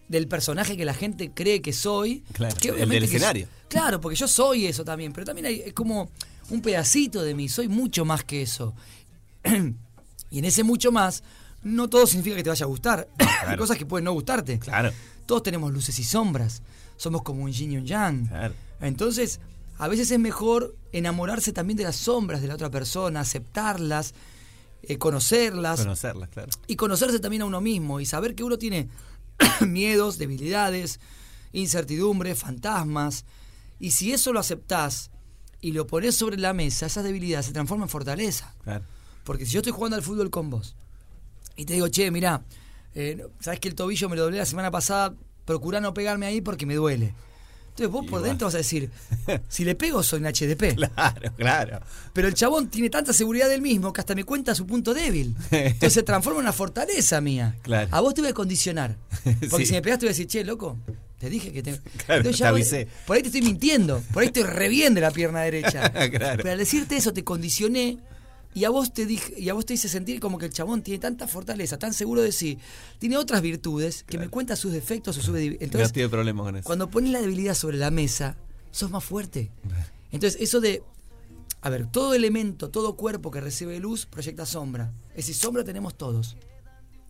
del 0.10 0.28
personaje 0.28 0.76
que 0.76 0.84
la 0.84 0.94
gente 0.94 1.32
cree 1.34 1.62
que 1.62 1.72
soy. 1.72 2.22
Claro, 2.34 2.54
el 2.76 2.90
del 2.90 3.04
escenario. 3.04 3.48
claro, 3.70 4.02
porque 4.02 4.18
yo 4.18 4.28
soy 4.28 4.66
eso 4.66 4.84
también, 4.84 5.14
pero 5.14 5.26
también 5.26 5.46
hay, 5.46 5.62
es 5.62 5.74
como 5.74 6.12
un 6.50 6.62
pedacito 6.62 7.24
de 7.24 7.34
mí, 7.34 7.48
soy 7.48 7.70
mucho 7.70 8.04
más 8.04 8.26
que 8.26 8.42
eso. 8.42 8.76
y 10.30 10.40
en 10.40 10.46
ese 10.46 10.64
mucho 10.64 10.92
más, 10.92 11.24
no 11.64 11.90
todo 11.90 12.08
significa 12.08 12.36
que 12.36 12.44
te 12.44 12.50
vaya 12.50 12.66
a 12.66 12.68
gustar. 12.68 13.08
Hay 13.48 13.58
cosas 13.58 13.78
que 13.78 13.86
pueden 13.86 14.06
no 14.06 14.14
gustarte. 14.14 14.60
Claro. 14.60 14.92
Todos 15.26 15.44
tenemos 15.44 15.72
luces 15.72 15.98
y 16.00 16.04
sombras 16.04 16.62
somos 17.02 17.24
como 17.24 17.44
un 17.44 17.52
yin 17.52 17.72
y 17.72 17.78
un 17.78 17.86
yang. 17.86 18.30
Entonces, 18.80 19.40
a 19.80 19.88
veces 19.88 20.12
es 20.12 20.20
mejor 20.20 20.76
enamorarse 20.92 21.52
también 21.52 21.78
de 21.78 21.84
las 21.84 21.96
sombras 21.96 22.42
de 22.42 22.48
la 22.48 22.54
otra 22.54 22.70
persona, 22.70 23.22
aceptarlas, 23.22 24.14
eh, 24.84 25.00
conocerlas. 25.00 25.80
Conocerlas, 25.80 26.30
claro. 26.30 26.52
Y 26.68 26.76
conocerse 26.76 27.20
también 27.20 27.42
a 27.42 27.46
uno 27.46 27.60
mismo 27.60 28.00
y 28.00 28.06
saber 28.06 28.36
que 28.36 28.44
uno 28.44 28.60
tiene 28.60 28.88
miedos, 29.68 30.20
debilidades, 30.20 31.00
incertidumbres, 31.54 32.38
fantasmas. 32.38 33.26
Y 33.80 33.92
si 33.92 34.14
eso 34.14 34.32
lo 34.32 34.40
aceptás 34.40 35.10
y 35.60 35.72
lo 35.72 35.88
pones 35.88 36.16
sobre 36.16 36.38
la 36.38 36.54
mesa, 36.54 36.86
esas 36.86 37.04
debilidades 37.04 37.48
se 37.48 37.54
transforman 37.54 37.88
en 37.88 37.90
fortaleza. 37.90 38.54
Porque 39.24 39.48
si 39.48 39.54
yo 39.54 39.62
estoy 39.62 39.74
jugando 39.74 39.96
al 39.96 40.04
fútbol 40.04 40.30
con 40.30 40.52
vos 40.52 40.76
y 41.62 41.66
te 41.66 41.74
digo, 41.76 41.88
che, 41.90 42.10
mira, 42.10 42.42
eh, 42.96 43.24
sabes 43.40 43.60
que 43.60 43.70
el 43.70 43.76
tobillo 43.76 44.10
me 44.10 44.16
lo 44.16 44.24
doblé 44.24 44.40
la 44.40 44.48
semana 44.48 44.72
pasada, 44.72 45.14
procura 45.46 45.80
no 45.80 45.94
pegarme 45.94 46.26
ahí 46.26 46.42
porque 46.42 46.66
me 46.66 46.74
duele. 46.74 47.14
Entonces 47.70 47.90
vos 47.90 48.04
por 48.08 48.24
dentro 48.24 48.48
vas 48.48 48.56
a 48.56 48.58
decir, 48.58 48.90
si 49.48 49.64
le 49.64 49.76
pego 49.76 50.02
soy 50.02 50.22
un 50.22 50.26
HDP. 50.26 50.76
Claro, 50.96 51.34
claro. 51.38 51.80
Pero 52.14 52.28
el 52.28 52.34
chabón 52.34 52.70
tiene 52.70 52.90
tanta 52.90 53.14
seguridad 53.14 53.48
del 53.48 53.62
mismo 53.62 53.94
que 53.94 54.02
hasta 54.02 54.16
me 54.16 54.24
cuenta 54.24 54.56
su 54.56 54.66
punto 54.66 54.96
débil. 54.96 55.36
Entonces 55.52 55.94
se 55.94 56.04
transforma 56.04 56.40
en 56.40 56.46
una 56.46 56.54
fortaleza 56.54 57.22
mía. 57.22 57.56
Claro. 57.62 57.88
A 57.92 58.02
vos 58.02 58.16
te 58.16 58.22
voy 58.22 58.32
a 58.32 58.34
condicionar. 58.34 58.98
Porque 59.52 59.68
si 59.68 59.74
me 59.74 59.84
pegaste 59.84 60.02
te 60.02 60.06
voy 60.08 60.10
a 60.10 60.14
decir, 60.18 60.28
che, 60.28 60.44
loco, 60.44 60.80
te 61.20 61.30
dije 61.30 61.52
que 61.52 61.62
te... 61.62 61.80
Claro, 62.08 62.32
te 62.32 62.44
avisé. 62.44 62.88
por 63.06 63.18
ahí 63.18 63.22
te 63.22 63.28
estoy 63.28 63.44
mintiendo, 63.44 64.02
por 64.12 64.24
ahí 64.24 64.28
estoy 64.28 64.44
re 64.44 64.68
bien 64.68 64.96
de 64.96 65.02
la 65.02 65.12
pierna 65.12 65.42
derecha. 65.42 65.92
claro. 65.92 66.38
Pero 66.42 66.52
al 66.52 66.58
decirte 66.58 66.98
eso 66.98 67.14
te 67.14 67.24
condicioné 67.24 68.00
y 68.54 68.66
a 68.66 68.70
vos 68.70 68.94
te 68.94 69.06
dije, 69.06 69.34
y 69.40 69.50
a 69.50 69.54
vos 69.54 69.66
te 69.66 69.74
hice 69.74 69.88
sentir 69.88 70.20
como 70.20 70.38
que 70.38 70.46
el 70.46 70.54
chabón 70.54 70.82
tiene 70.82 71.00
tanta 71.00 71.28
fortaleza, 71.28 71.78
tan 71.80 71.94
seguro 71.94 72.22
de 72.22 72.32
sí, 72.32 72.58
tiene 73.00 73.18
otras 73.18 73.42
virtudes 73.42 74.04
que 74.04 74.18
me 74.18 74.28
cuenta 74.28 74.56
sus 74.56 74.74
defectos 74.74 75.18
o 75.18 75.22
sus 75.22 75.36
entonces 75.36 75.94
tiene 75.94 76.10
problemas 76.10 76.46
con 76.46 76.56
eso. 76.58 76.66
Cuando 76.66 76.90
pones 76.90 77.12
la 77.12 77.22
debilidad 77.22 77.54
sobre 77.54 77.78
la 77.78 77.92
mesa, 77.92 78.36
sos 78.72 78.92
más 78.92 79.04
fuerte. 79.04 79.52
Entonces, 80.12 80.42
eso 80.42 80.60
de 80.60 80.84
a 81.62 81.70
ver, 81.70 81.86
todo 81.86 82.16
elemento, 82.16 82.70
todo 82.70 82.96
cuerpo 82.96 83.30
que 83.30 83.40
recibe 83.40 83.80
luz 83.80 84.08
proyecta 84.08 84.46
sombra. 84.46 84.92
Es 85.12 85.28
decir, 85.28 85.36
sombra 85.36 85.64
tenemos 85.64 85.96
todos. 85.96 86.36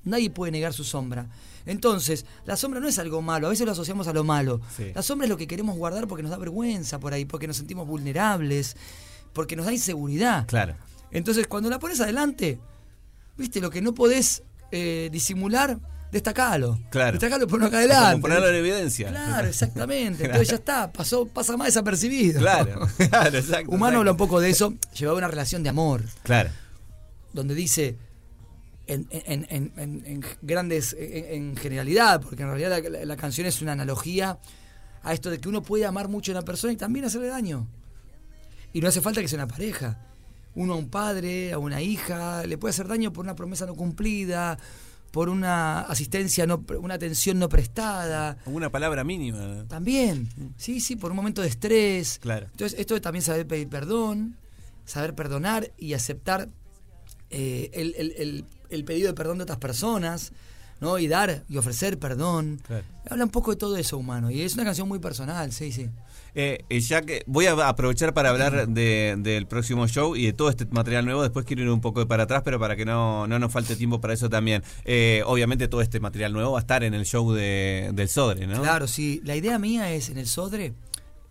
Nadie 0.04 0.30
puede 0.30 0.52
negar 0.52 0.74
su 0.74 0.84
sombra. 0.84 1.30
Entonces, 1.66 2.26
la 2.46 2.58
sombra 2.58 2.80
no 2.82 2.88
es 2.88 3.00
algo 3.00 3.22
malo, 3.22 3.48
a 3.48 3.50
veces 3.52 3.66
lo 3.66 3.72
asociamos 3.72 4.08
a 4.08 4.14
lo 4.14 4.24
malo. 4.24 4.60
La 4.94 5.04
sombra 5.04 5.26
es 5.26 5.30
lo 5.30 5.38
que 5.38 5.48
queremos 5.48 5.78
guardar 5.78 6.08
porque 6.08 6.24
nos 6.24 6.32
da 6.32 6.38
vergüenza 6.38 7.00
por 7.00 7.14
ahí, 7.14 7.24
porque 7.24 7.48
nos 7.48 7.58
sentimos 7.58 7.88
vulnerables, 7.88 8.76
porque 9.32 9.56
nos 9.56 9.68
da 9.68 9.72
inseguridad. 9.72 10.48
Claro. 10.48 10.76
Entonces, 11.12 11.48
cuando 11.48 11.70
la 11.70 11.80
pones 11.80 12.00
adelante, 12.00 12.60
viste, 13.38 13.60
lo 13.60 13.70
que 13.70 13.82
no 13.82 13.94
podés 13.94 14.44
eh, 14.72 15.10
disimular, 15.12 15.78
destacalo. 16.12 16.80
Claro. 16.90 17.14
Destacalo 17.14 17.48
por 17.48 17.64
acá 17.64 17.78
adelante. 17.78 18.12
Como 18.14 18.22
ponerlo 18.22 18.50
en 18.50 18.56
evidencia. 18.56 19.10
Claro, 19.10 19.48
exactamente. 19.48 20.26
Entonces 20.26 20.50
ya 20.50 20.56
está, 20.56 20.92
pasó, 20.92 21.26
pasa 21.26 21.58
más 21.58 21.68
desapercibido. 21.68 22.40
Claro, 22.40 22.88
claro, 23.10 23.38
exacto. 23.38 23.72
Humano 23.72 24.00
habla 24.00 24.12
un 24.12 24.18
poco 24.18 24.40
de 24.40 24.50
eso, 24.50 24.74
llevaba 24.98 25.18
una 25.18 25.28
relación 25.28 25.64
de 25.64 25.70
amor. 25.70 26.04
Claro. 26.24 26.50
Donde 27.34 27.56
dice, 27.56 27.98
en, 28.88 29.08
en, 29.10 29.48
en, 29.50 30.04
en 30.06 30.26
grandes, 30.42 30.96
en, 30.98 31.56
generalidad, 31.56 32.22
porque 32.22 32.44
en 32.44 32.50
realidad 32.50 32.84
la, 32.90 33.06
la, 33.06 33.16
canción 33.16 33.48
es 33.48 33.62
una 33.62 33.72
analogía 33.72 34.38
a 35.04 35.14
esto 35.14 35.30
de 35.30 35.40
que 35.40 35.48
uno 35.48 35.62
puede 35.62 35.86
amar 35.86 36.10
mucho 36.10 36.32
a 36.32 36.36
una 36.36 36.42
persona 36.44 36.74
y 36.74 36.76
también 36.78 37.06
hacerle 37.06 37.28
daño. 37.28 37.68
Y 38.74 38.82
no 38.82 38.90
hace 38.90 39.02
falta 39.02 39.22
que 39.22 39.28
sea 39.28 39.38
una 39.38 39.48
pareja. 39.48 39.98
Uno 40.56 40.74
a 40.74 40.76
un 40.76 40.90
padre, 40.90 41.54
a 41.54 41.58
una 41.58 41.82
hija, 41.82 42.46
le 42.46 42.58
puede 42.58 42.72
hacer 42.72 42.88
daño 42.88 43.14
por 43.14 43.24
una 43.24 43.36
promesa 43.36 43.66
no 43.66 43.76
cumplida, 43.76 44.58
por 45.12 45.30
una 45.30 45.82
asistencia, 45.82 46.48
no, 46.48 46.64
una 46.80 46.96
atención 46.96 47.38
no 47.38 47.50
prestada. 47.50 48.38
Una 48.46 48.70
palabra 48.70 49.04
mínima. 49.04 49.66
También, 49.68 50.30
sí, 50.58 50.80
sí, 50.80 50.96
por 50.96 51.12
un 51.12 51.18
momento 51.18 51.42
de 51.42 51.50
estrés. 51.50 52.20
Claro. 52.20 52.48
Entonces, 52.52 52.80
esto 52.80 52.96
es 52.96 53.02
también 53.02 53.24
saber 53.24 53.46
pedir 53.46 53.68
perdón, 53.68 54.38
saber 54.86 55.14
perdonar 55.14 55.72
y 55.78 55.94
aceptar 55.94 56.50
eh, 57.30 57.70
el, 57.74 58.84
pedido 58.86 59.08
de 59.08 59.14
perdón 59.14 59.38
de 59.38 59.44
otras 59.44 59.60
personas. 59.60 60.32
¿no? 60.80 60.98
Y 60.98 61.08
dar 61.08 61.44
y 61.48 61.58
ofrecer 61.58 62.00
perdón. 62.00 62.60
Habla 63.08 63.26
un 63.26 63.30
poco 63.30 63.52
de 63.52 63.58
todo 63.58 63.78
eso 63.78 63.98
humano. 63.98 64.32
Y 64.32 64.42
es 64.42 64.56
una 64.56 64.64
canción 64.64 64.88
muy 64.88 64.98
personal, 64.98 65.52
sí, 65.52 65.72
sí. 65.72 65.90
Eh, 66.34 66.64
ya 66.80 67.02
que 67.02 67.24
voy 67.28 67.46
a 67.46 67.68
aprovechar 67.68 68.14
para 68.14 68.30
hablar 68.30 68.68
del 68.70 69.48
próximo 69.48 69.88
show 69.88 70.16
y 70.16 70.28
de 70.28 70.34
todo 70.34 70.50
este 70.50 70.66
material 70.66 71.04
nuevo, 71.04 71.22
después 71.24 71.46
quiero 71.46 71.64
ir 71.64 71.70
un 71.70 71.82
poco 71.82 72.08
para 72.08 72.24
atrás, 72.24 72.42
pero 72.46 72.60
para 72.60 72.76
que 72.76 72.86
no, 72.86 73.28
no 73.28 73.38
nos 73.38 73.52
falte 73.52 73.76
tiempo 73.76 74.00
para 74.00 74.14
eso 74.14 74.30
también. 74.30 74.64
Eh, 74.86 75.24
obviamente 75.26 75.68
todo 75.68 75.82
este 75.82 76.00
material 76.00 76.32
nuevo 76.32 76.54
va 76.54 76.60
a 76.60 76.62
estar 76.62 76.84
en 76.84 76.94
el 76.94 77.06
show 77.06 77.34
de, 77.34 77.92
del 77.94 78.08
Sodre, 78.08 78.48
¿no? 78.48 78.62
Claro, 78.62 78.88
sí. 78.88 79.22
La 79.26 79.36
idea 79.36 79.60
mía 79.60 79.92
es 79.92 80.10
en 80.10 80.18
el 80.18 80.28
Sodre, 80.28 80.74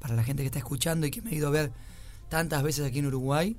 para 0.01 0.15
la 0.15 0.23
gente 0.23 0.43
que 0.43 0.47
está 0.47 0.59
escuchando 0.59 1.07
y 1.07 1.11
que 1.11 1.23
me 1.23 1.31
ha 1.31 1.35
ido 1.35 1.49
a 1.49 1.51
ver 1.51 1.73
tantas 2.29 2.63
veces 2.63 2.87
aquí 2.87 2.99
en 2.99 3.07
Uruguay, 3.07 3.57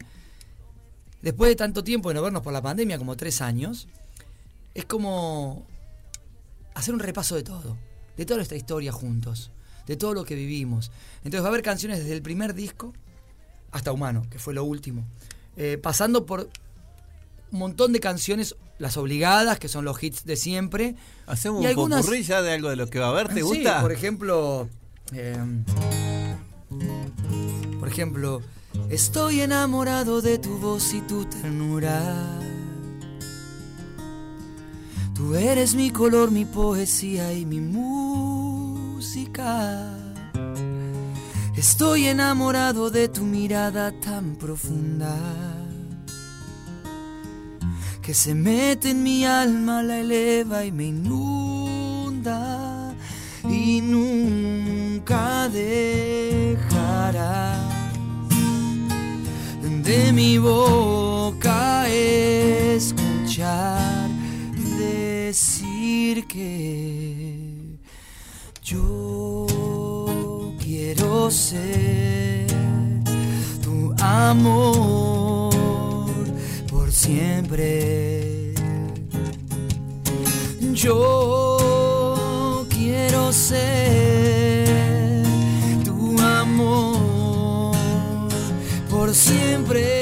después 1.22 1.50
de 1.50 1.56
tanto 1.56 1.84
tiempo 1.84 2.10
de 2.10 2.16
no 2.16 2.22
vernos 2.22 2.44
por 2.44 2.54
la 2.54 2.62
pandemia, 2.62 3.00
como 3.00 3.18
tres 3.18 3.42
años, 3.42 3.88
es 4.76 4.86
como 4.86 5.66
hacer 6.76 6.94
un 6.94 7.00
repaso 7.00 7.36
de 7.36 7.44
todo, 7.44 7.78
de 8.16 8.26
toda 8.26 8.38
nuestra 8.38 8.58
historia 8.58 8.92
juntos 8.92 9.52
de 9.88 9.96
todo 9.96 10.14
lo 10.14 10.24
que 10.24 10.36
vivimos. 10.36 10.92
Entonces 11.18 11.42
va 11.42 11.48
a 11.48 11.50
haber 11.50 11.64
canciones 11.64 12.00
desde 12.00 12.14
el 12.14 12.22
primer 12.22 12.54
disco 12.54 12.94
hasta 13.72 13.92
Humano, 13.92 14.24
que 14.30 14.40
fue 14.40 14.54
lo 14.54 14.64
último. 14.64 15.06
Eh, 15.58 15.78
pasando 15.82 16.26
por 16.26 16.50
un 17.52 17.60
montón 17.60 17.94
de 17.94 18.00
canciones, 18.00 18.56
las 18.80 18.98
obligadas, 18.98 19.60
que 19.60 19.68
son 19.68 19.86
los 19.86 20.02
hits 20.02 20.26
de 20.26 20.36
siempre. 20.36 20.96
Hacemos 21.28 21.62
un 21.62 21.68
algunas... 21.68 22.06
ya 22.26 22.42
de 22.42 22.54
algo 22.54 22.70
de 22.70 22.76
lo 22.76 22.88
que 22.88 23.00
va 23.00 23.08
a 23.08 23.10
haber, 23.10 23.34
¿te 23.34 23.42
gusta? 23.42 23.82
por 23.82 23.92
ejemplo... 23.92 24.70
Em, 25.14 25.64
por 27.80 27.90
ejemplo, 27.90 28.42
estoy 28.90 29.42
enamorado 29.42 30.22
de 30.22 30.38
tu 30.38 30.58
voz 30.58 30.94
y 30.94 31.02
tu 31.02 31.26
ternura. 31.26 32.40
Tú 35.16 35.36
eres 35.36 35.76
mi 35.76 35.92
color, 35.92 36.32
mi 36.32 36.46
poesía 36.46 37.34
y 37.34 37.46
mi 37.46 37.60
Estoy 41.58 42.06
enamorado 42.06 42.92
de 42.92 43.10
tu 43.10 43.24
mirada 43.24 43.92
tan 44.00 44.36
profunda 44.36 45.18
que 48.04 48.14
se 48.14 48.36
mete 48.36 48.92
en 48.92 49.02
mi 49.02 49.26
alma, 49.26 49.82
la 49.82 50.02
eleva 50.02 50.66
y 50.66 50.72
me 50.72 50.90
inunda 50.90 52.94
y 53.50 53.82
nunca 53.82 55.50
dejará 55.50 57.58
de 59.84 60.14
mi 60.14 60.38
boca 60.38 61.90
escuchar 61.90 64.08
decir 64.78 66.28
que 66.28 67.21
yo 68.72 69.46
quiero 70.64 71.30
ser 71.30 72.48
tu 73.62 73.94
amor 74.00 75.54
por 76.70 76.92
siempre. 76.92 78.54
Yo 80.74 82.66
quiero 82.70 83.34
ser 83.34 84.70
tu 85.84 86.18
amor 86.22 87.76
por 88.90 89.14
siempre. 89.14 90.01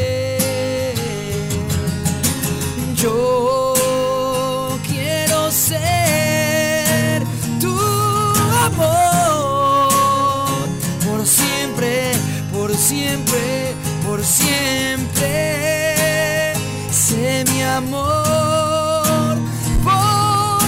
Siempre. 15.19 16.53
Sé 16.91 17.43
mi 17.51 17.61
amor, 17.61 19.38
por 19.83 20.61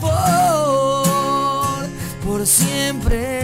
favor, 0.00 1.86
por 2.24 2.46
siempre. 2.46 3.40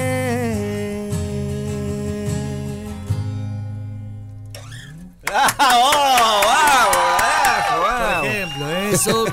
Por 7.89 8.27
ejemplo, 8.27 8.71
eso, 8.71 9.25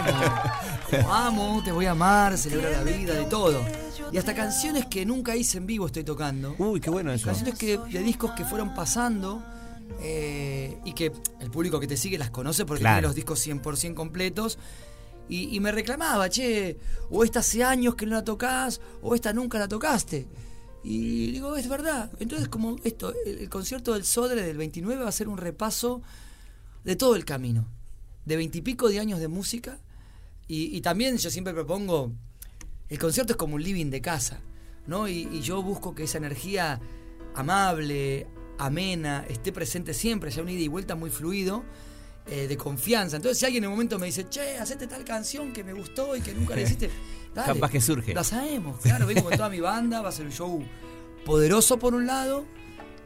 amo, 1.12 1.62
te 1.63 1.72
voy 1.72 1.86
a 1.86 1.91
amar, 1.91 2.38
celebrar 2.38 2.72
la 2.74 2.84
vida, 2.84 3.13
de 3.13 3.25
todo. 3.25 3.63
Y 4.12 4.17
hasta 4.17 4.36
canciones 4.36 4.86
que 4.86 5.05
nunca 5.05 5.36
hice 5.36 5.58
en 5.58 5.65
vivo 5.65 5.88
estoy 5.88 6.03
tocando. 6.03 6.55
Uy, 6.58 6.79
qué 6.79 6.89
bueno 6.89 7.12
eso. 7.12 7.25
Canciones 7.25 7.58
que, 7.58 7.77
de 7.77 8.00
discos 8.00 8.32
que 8.32 8.46
fueron 8.46 8.74
pasando 8.74 9.41
eh, 10.00 10.77
y 10.86 10.94
que 10.94 11.12
el 11.39 11.51
público 11.51 11.80
que 11.80 11.88
te 11.88 11.98
sigue 11.98 12.18
las 12.18 12.30
conoce 12.30 12.65
porque 12.65 12.84
tiene 12.84 13.01
los 13.01 13.15
discos 13.15 13.46
100% 13.46 13.94
completos. 13.94 14.58
Y, 15.27 15.60
me 15.60 15.72
reclamaba, 15.72 16.30
che, 16.30 16.77
o 17.10 17.24
esta 17.24 17.39
hace 17.39 17.63
años 17.63 17.96
que 17.96 18.06
no 18.06 18.13
la 18.13 18.24
tocas, 18.24 18.80
o 19.01 19.15
esta 19.15 19.34
nunca 19.34 19.58
la 19.58 19.68
tocaste. 19.68 20.27
Y 20.84 21.32
digo, 21.32 21.56
es 21.56 21.68
verdad. 21.68 22.12
Entonces, 22.20 22.48
como 22.48 22.75
esto, 22.84 23.12
el, 23.25 23.50
concierto 23.50 23.94
del 23.94 24.06
Sodre 24.06 24.44
del 24.44 24.58
29 24.58 25.01
va 25.01 25.10
a 25.10 25.12
ser 25.12 25.27
un 25.27 25.38
repaso 25.38 26.04
de 26.84 26.96
todo 26.96 27.15
el 27.15 27.25
camino, 27.25 27.65
de 28.25 28.36
veintipico 28.36 28.88
de 28.88 29.00
años 29.00 29.20
de 29.20 29.27
música. 29.27 29.80
y 30.48 30.80
también 30.82 31.18
yo 31.18 31.32
siempre 31.32 31.56
propongo 31.56 32.12
el 32.89 33.00
concierto 33.00 33.34
es 33.34 33.38
como 33.38 33.56
un 33.56 33.63
living 33.63 33.89
de 33.89 34.01
casa, 34.01 34.39
¿no? 34.88 35.08
Y, 35.08 35.42
yo 35.42 35.62
busco 35.62 35.96
que 35.96 36.04
esa 36.04 36.18
energía 36.18 36.80
amable, 37.34 38.27
amena, 38.58 39.26
esté 39.30 39.52
presente 39.52 39.94
siempre, 39.94 40.32
sea 40.32 40.44
un 40.44 40.50
ida 40.50 40.62
y 40.62 40.68
vuelta 40.68 40.96
muy 40.96 41.10
fluido, 41.10 41.64
eh, 42.28 42.48
de 42.48 42.58
confianza. 42.58 43.18
Entonces, 43.18 43.38
si 43.38 43.46
alguien 43.46 43.64
en 43.64 43.70
un 43.70 43.76
momento 43.76 44.00
me 44.00 44.08
dice, 44.08 44.28
che, 44.30 44.58
hacete 44.58 44.88
tal 44.88 45.04
canción 45.04 45.54
que 45.54 45.64
me 45.64 45.74
gustó 45.74 46.16
y 46.16 46.22
que 46.22 46.34
nunca 46.34 46.56
le 46.56 46.62
hiciste, 46.64 46.90
dale, 47.34 47.54
capaz 47.54 47.72
que 47.72 47.82
surge. 47.82 48.14
La 48.14 48.24
sabemos, 48.24 48.80
claro, 48.82 49.06
vengo 49.06 49.24
con 49.24 49.36
toda 49.36 49.50
mi 49.50 49.60
banda, 49.60 50.02
va 50.02 50.10
a 50.10 50.12
ser 50.12 50.26
un 50.26 50.32
show 50.32 50.64
poderoso 51.26 51.78
por 51.78 51.94
un 51.94 52.06
lado, 52.06 52.46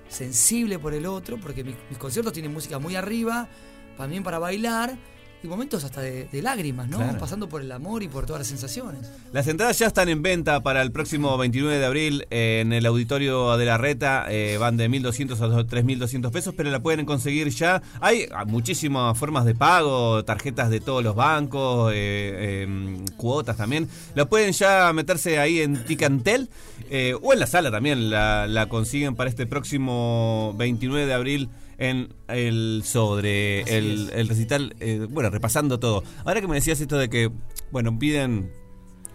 sensible 0.08 0.80
por 0.80 0.94
el 0.94 1.06
otro, 1.06 1.40
porque 1.40 1.64
mis, 1.64 1.76
mis 1.90 1.98
conciertos 1.98 2.34
tienen 2.34 2.54
música 2.54 2.80
muy 2.80 2.96
arriba, 2.96 3.50
también 3.98 4.24
para 4.24 4.40
bailar 4.40 4.98
y 5.42 5.48
momentos 5.48 5.84
hasta 5.84 6.02
de, 6.02 6.28
lágrimas, 6.42 6.88
¿no? 6.90 7.00
Pasando 7.18 7.48
por 7.48 7.62
el 7.62 7.72
amor 7.72 8.04
y 8.04 8.08
por 8.08 8.26
todas 8.26 8.42
las 8.42 8.48
sensaciones. 8.48 9.10
Las 9.32 9.48
entradas 9.48 9.80
ya 9.80 9.88
están 9.88 10.10
en 10.10 10.22
venta 10.22 10.62
para 10.62 10.82
el 10.82 10.92
próximo 10.92 11.38
29 11.38 11.80
de 11.80 11.86
abril 11.86 12.28
en 12.30 12.74
el 12.74 12.86
auditorio 12.86 13.58
de 13.58 13.66
la 13.66 13.78
Reta. 13.78 14.26
Eh, 14.30 14.58
van 14.58 14.76
de 14.76 14.90
1.200 14.90 15.40
a 15.40 15.66
3.200 15.66 16.32
pesos, 16.32 16.54
pero 16.58 16.70
la 16.72 16.82
pueden 16.82 17.06
conseguir 17.06 17.50
ya. 17.50 17.82
Hay 18.02 18.28
muchísimas 18.48 19.18
formas 19.18 19.46
de 19.46 19.56
pago, 19.56 20.24
tarjetas 20.26 20.70
de 20.70 20.82
todos 20.82 21.04
los 21.04 21.16
bancos, 21.16 21.94
eh, 21.96 22.64
em, 22.64 23.06
cuotas 23.16 23.58
también. 23.58 23.88
La 24.16 24.26
pueden 24.26 24.52
ya 24.52 24.92
meterse 24.94 25.40
ahí 25.40 25.62
en 25.62 25.86
Ticantel 25.86 26.50
eh, 26.90 27.16
o 27.22 27.32
en 27.34 27.40
la 27.40 27.48
sala 27.48 27.72
también. 27.72 28.10
La, 28.10 28.46
la 28.48 28.68
consiguen 28.68 29.16
para 29.16 29.30
este 29.30 29.46
próximo 29.46 30.54
29 30.58 31.06
de 31.06 31.14
abril 31.14 31.50
en 31.80 32.14
el 32.28 32.82
Sodre, 32.86 33.62
el, 33.62 34.12
el, 34.14 34.28
recital, 34.28 34.76
eh, 34.80 35.08
bueno, 35.10 35.30
repasando 35.30 35.80
todo. 35.80 36.04
Ahora 36.26 36.42
que 36.42 36.48
me 36.48 36.56
decías 36.56 36.80
esto 36.82 36.98
de 36.98 37.10
que, 37.10 37.32
bueno, 37.72 37.98
piden 37.98 38.52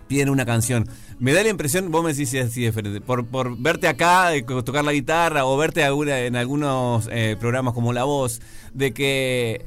piden 0.08 0.28
una 0.28 0.44
canción. 0.44 0.88
Me 1.18 1.32
da 1.32 1.42
la 1.42 1.48
impresión, 1.48 1.90
vos 1.90 2.04
me 2.04 2.12
decís 2.12 2.34
así 2.34 2.62
diferente, 2.62 3.00
por, 3.00 3.26
por 3.26 3.56
verte 3.56 3.88
acá, 3.88 4.34
eh, 4.34 4.42
tocar 4.42 4.84
la 4.84 4.92
guitarra 4.92 5.46
o 5.46 5.56
verte 5.56 5.82
en 5.82 6.36
algunos 6.36 7.08
eh, 7.10 7.36
programas 7.38 7.72
como 7.72 7.92
La 7.92 8.04
Voz, 8.04 8.40
de 8.74 8.92
que 8.92 9.64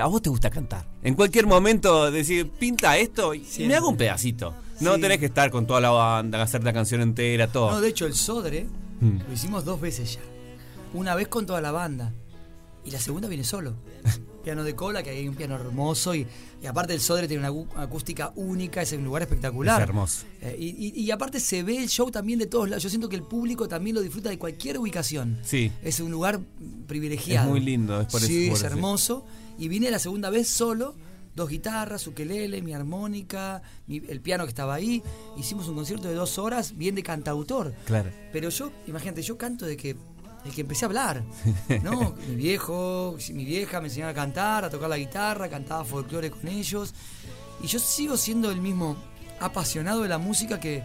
a 0.00 0.06
vos 0.06 0.22
te 0.22 0.30
gusta 0.30 0.50
cantar. 0.50 0.88
En 1.02 1.14
cualquier 1.14 1.46
momento 1.46 2.10
decir, 2.10 2.50
pinta 2.50 2.96
esto 2.96 3.34
y 3.34 3.44
me 3.60 3.76
hago 3.76 3.88
un 3.88 3.96
pedacito. 3.96 4.54
No 4.80 4.98
tenés 4.98 5.18
que 5.18 5.26
estar 5.26 5.50
con 5.50 5.66
toda 5.66 5.80
la 5.80 5.90
banda, 5.90 6.42
hacer 6.42 6.62
la 6.62 6.72
canción 6.72 7.00
entera, 7.00 7.48
todo. 7.48 7.70
No, 7.70 7.80
de 7.80 7.88
hecho, 7.88 8.06
el 8.06 8.14
Sodre 8.14 8.66
mm. 9.00 9.18
lo 9.26 9.32
hicimos 9.32 9.64
dos 9.64 9.80
veces 9.80 10.14
ya. 10.14 10.20
Una 10.94 11.14
vez 11.14 11.28
con 11.28 11.46
toda 11.46 11.60
la 11.60 11.72
banda. 11.72 12.12
Y 12.86 12.90
la 12.90 13.00
segunda 13.00 13.28
viene 13.28 13.44
solo. 13.44 13.74
piano 14.46 14.62
de 14.62 14.76
cola, 14.76 15.02
que 15.02 15.10
hay 15.10 15.26
un 15.26 15.34
piano 15.34 15.56
hermoso 15.56 16.14
y, 16.14 16.24
aparte 16.68 16.94
el 16.94 17.00
Sodre 17.00 17.26
tiene 17.26 17.50
una 17.50 17.82
acústica 17.82 18.32
única, 18.36 18.80
es 18.80 18.92
un 18.92 19.02
lugar 19.02 19.22
espectacular. 19.22 19.82
Es 19.82 19.88
hermoso. 19.88 20.24
Eh, 20.40 20.56
y, 20.56 21.10
aparte 21.10 21.40
se 21.40 21.64
ve 21.64 21.78
el 21.78 21.88
show 21.88 22.12
también 22.12 22.38
de 22.38 22.46
todos 22.46 22.68
lados. 22.68 22.84
Yo 22.84 22.88
siento 22.88 23.08
que 23.08 23.16
el 23.16 23.24
público 23.24 23.66
también 23.66 23.96
lo 23.96 24.02
disfruta 24.02 24.30
de 24.30 24.38
cualquier 24.38 24.78
ubicación. 24.78 25.40
Sí. 25.42 25.72
Es 25.82 25.98
un 25.98 26.12
lugar 26.12 26.38
privilegiado. 26.86 27.48
Es 27.48 27.50
muy 27.50 27.60
lindo, 27.60 28.00
es 28.00 28.06
por 28.06 28.20
eso. 28.20 28.28
Sí, 28.28 28.46
es 28.46 28.62
hermoso. 28.62 29.26
Y 29.58 29.66
vine 29.66 29.90
la 29.90 29.98
segunda 29.98 30.30
vez 30.30 30.46
solo 30.46 30.94
dos 31.36 31.50
guitarras, 31.50 32.06
ukelele, 32.06 32.62
mi 32.62 32.72
armónica, 32.72 33.62
el 33.88 34.20
piano 34.20 34.44
que 34.44 34.48
estaba 34.48 34.74
ahí. 34.74 35.02
Hicimos 35.36 35.68
un 35.68 35.74
concierto 35.74 36.08
de 36.08 36.14
dos 36.14 36.38
horas, 36.38 36.76
bien 36.76 36.94
de 36.94 37.02
cantautor. 37.02 37.74
Claro. 37.84 38.10
Pero 38.32 38.48
yo, 38.48 38.72
imagínate, 38.86 39.22
yo 39.22 39.36
canto 39.36 39.66
de 39.66 39.76
que 39.76 39.96
el 40.46 40.54
que 40.54 40.62
empecé 40.62 40.84
a 40.84 40.88
hablar. 40.88 41.22
¿no? 41.82 42.14
mi 42.28 42.36
viejo, 42.36 43.16
mi 43.32 43.44
vieja 43.44 43.80
me 43.80 43.88
enseñaba 43.88 44.12
a 44.12 44.14
cantar, 44.14 44.64
a 44.64 44.70
tocar 44.70 44.88
la 44.88 44.98
guitarra, 44.98 45.48
cantaba 45.48 45.84
folclore 45.84 46.30
con 46.30 46.48
ellos. 46.48 46.94
Y 47.62 47.66
yo 47.66 47.78
sigo 47.78 48.16
siendo 48.16 48.50
el 48.50 48.60
mismo 48.60 48.96
apasionado 49.40 50.02
de 50.02 50.08
la 50.08 50.18
música 50.18 50.60
que, 50.60 50.82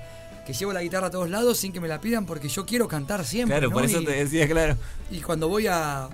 llevo 0.59 0.73
la 0.73 0.81
guitarra 0.81 1.07
a 1.07 1.09
todos 1.09 1.29
lados 1.29 1.59
sin 1.59 1.71
que 1.71 1.79
me 1.79 1.87
la 1.87 2.01
pidan 2.01 2.25
porque 2.25 2.49
yo 2.49 2.65
quiero 2.65 2.85
cantar 2.85 3.23
siempre. 3.23 3.57
Claro, 3.57 3.71
por 3.71 3.85
eso 3.85 4.03
te 4.03 4.11
decía, 4.11 4.45
claro. 4.49 4.75
Y 5.09 5.21
cuando 5.21 5.47
voy 5.47 5.67
a, 5.67 6.09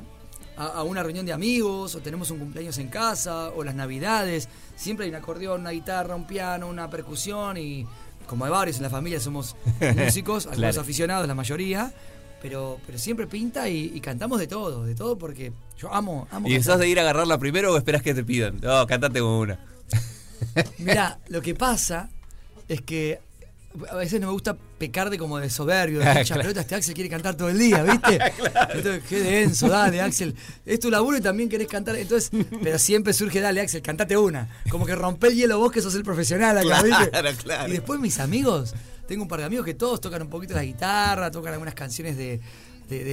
a, 0.56 0.84
una 0.84 1.02
reunión 1.02 1.26
de 1.26 1.34
amigos, 1.34 1.96
o 1.96 2.02
tenemos 2.02 2.30
un 2.30 2.38
cumpleaños 2.38 2.78
en 2.78 2.88
casa, 2.90 3.50
o 3.50 3.64
las 3.64 3.74
navidades, 3.74 4.48
siempre 4.76 5.06
hay 5.06 5.10
un 5.10 5.16
acordeón, 5.16 5.62
una 5.62 5.72
guitarra, 5.72 6.16
un 6.16 6.28
piano, 6.28 6.68
una 6.68 6.88
percusión, 6.88 7.58
y 7.58 7.88
como 8.28 8.46
hay 8.46 8.52
varios 8.52 8.78
en 8.78 8.84
la 8.84 8.92
familia, 8.92 9.20
somos 9.20 9.56
músicos, 9.96 10.46
algunos 10.46 10.78
aficionados, 10.78 11.28
la 11.28 11.34
mayoría 11.34 11.92
pero, 12.42 12.80
pero 12.86 12.98
siempre 12.98 13.28
pinta 13.28 13.70
y, 13.70 14.00
cantamos 14.02 14.40
de 14.40 14.48
todo, 14.48 14.86
de 14.86 14.96
todo 14.96 15.18
porque 15.18 15.52
yo 15.78 15.94
amo, 15.94 16.28
amo. 16.32 16.48
¿Y 16.48 16.56
estás 16.56 16.80
de 16.80 16.88
ir 16.88 17.00
a 17.00 17.02
agarrarla 17.02 17.38
primero 17.38 17.74
o 17.74 17.78
esperás 17.78 18.02
que 18.02 18.14
te 18.14 18.24
pidan? 18.24 18.60
No, 18.62 18.86
cantate 18.88 19.20
como 19.20 19.40
una. 19.40 19.60
Mira, 20.78 21.20
lo 21.30 21.42
que 21.42 21.56
pasa 21.56 22.10
es 22.68 22.82
que 22.82 23.20
a 23.90 23.96
veces 23.96 24.20
no 24.20 24.28
me 24.28 24.34
gusta 24.34 24.58
pecar 24.78 25.10
de 25.10 25.18
como 25.18 25.40
de 25.40 25.50
soberbio, 25.50 26.00
de 26.00 26.06
muchas 26.06 26.38
pelotas, 26.38 26.64
este 26.64 26.76
Axel 26.76 26.94
quiere 26.94 27.10
cantar 27.10 27.36
todo 27.36 27.50
el 27.50 27.60
día, 27.60 27.84
¿viste? 27.84 28.16
Entonces, 28.74 29.04
qué 29.08 29.20
denso, 29.22 29.68
dale, 29.68 30.02
Axel. 30.02 30.36
Es 30.66 30.80
tu 30.80 30.90
laburo 30.90 31.18
y 31.18 31.22
también 31.22 31.50
querés 31.50 31.68
cantar. 31.68 31.96
Entonces, 31.96 32.32
pero 32.64 32.80
siempre 32.80 33.14
surge, 33.14 33.40
dale, 33.40 33.62
Axel, 33.62 33.82
cantate 33.82 34.18
una. 34.18 34.50
Como 34.70 34.86
que 34.86 34.96
rompe 34.96 35.28
el 35.28 35.36
hielo 35.36 35.60
vos 35.60 35.72
que 35.72 35.82
sos 35.82 35.96
el 35.96 36.04
profesional 36.04 36.58
acá, 36.58 36.82
¿viste? 36.82 37.12
Claro. 37.44 37.70
Y 37.70 37.74
después 37.74 38.00
mis 38.00 38.20
amigos 38.20 38.74
tengo 39.08 39.24
un 39.24 39.28
par 39.28 39.40
de 39.40 39.46
amigos 39.46 39.66
que 39.66 39.74
todos 39.74 40.02
tocan 40.02 40.22
un 40.22 40.30
poquito 40.30 40.54
la 40.54 40.64
guitarra, 40.64 41.32
tocan 41.32 41.54
algunas 41.54 41.74
canciones 41.74 42.18
de, 42.18 42.40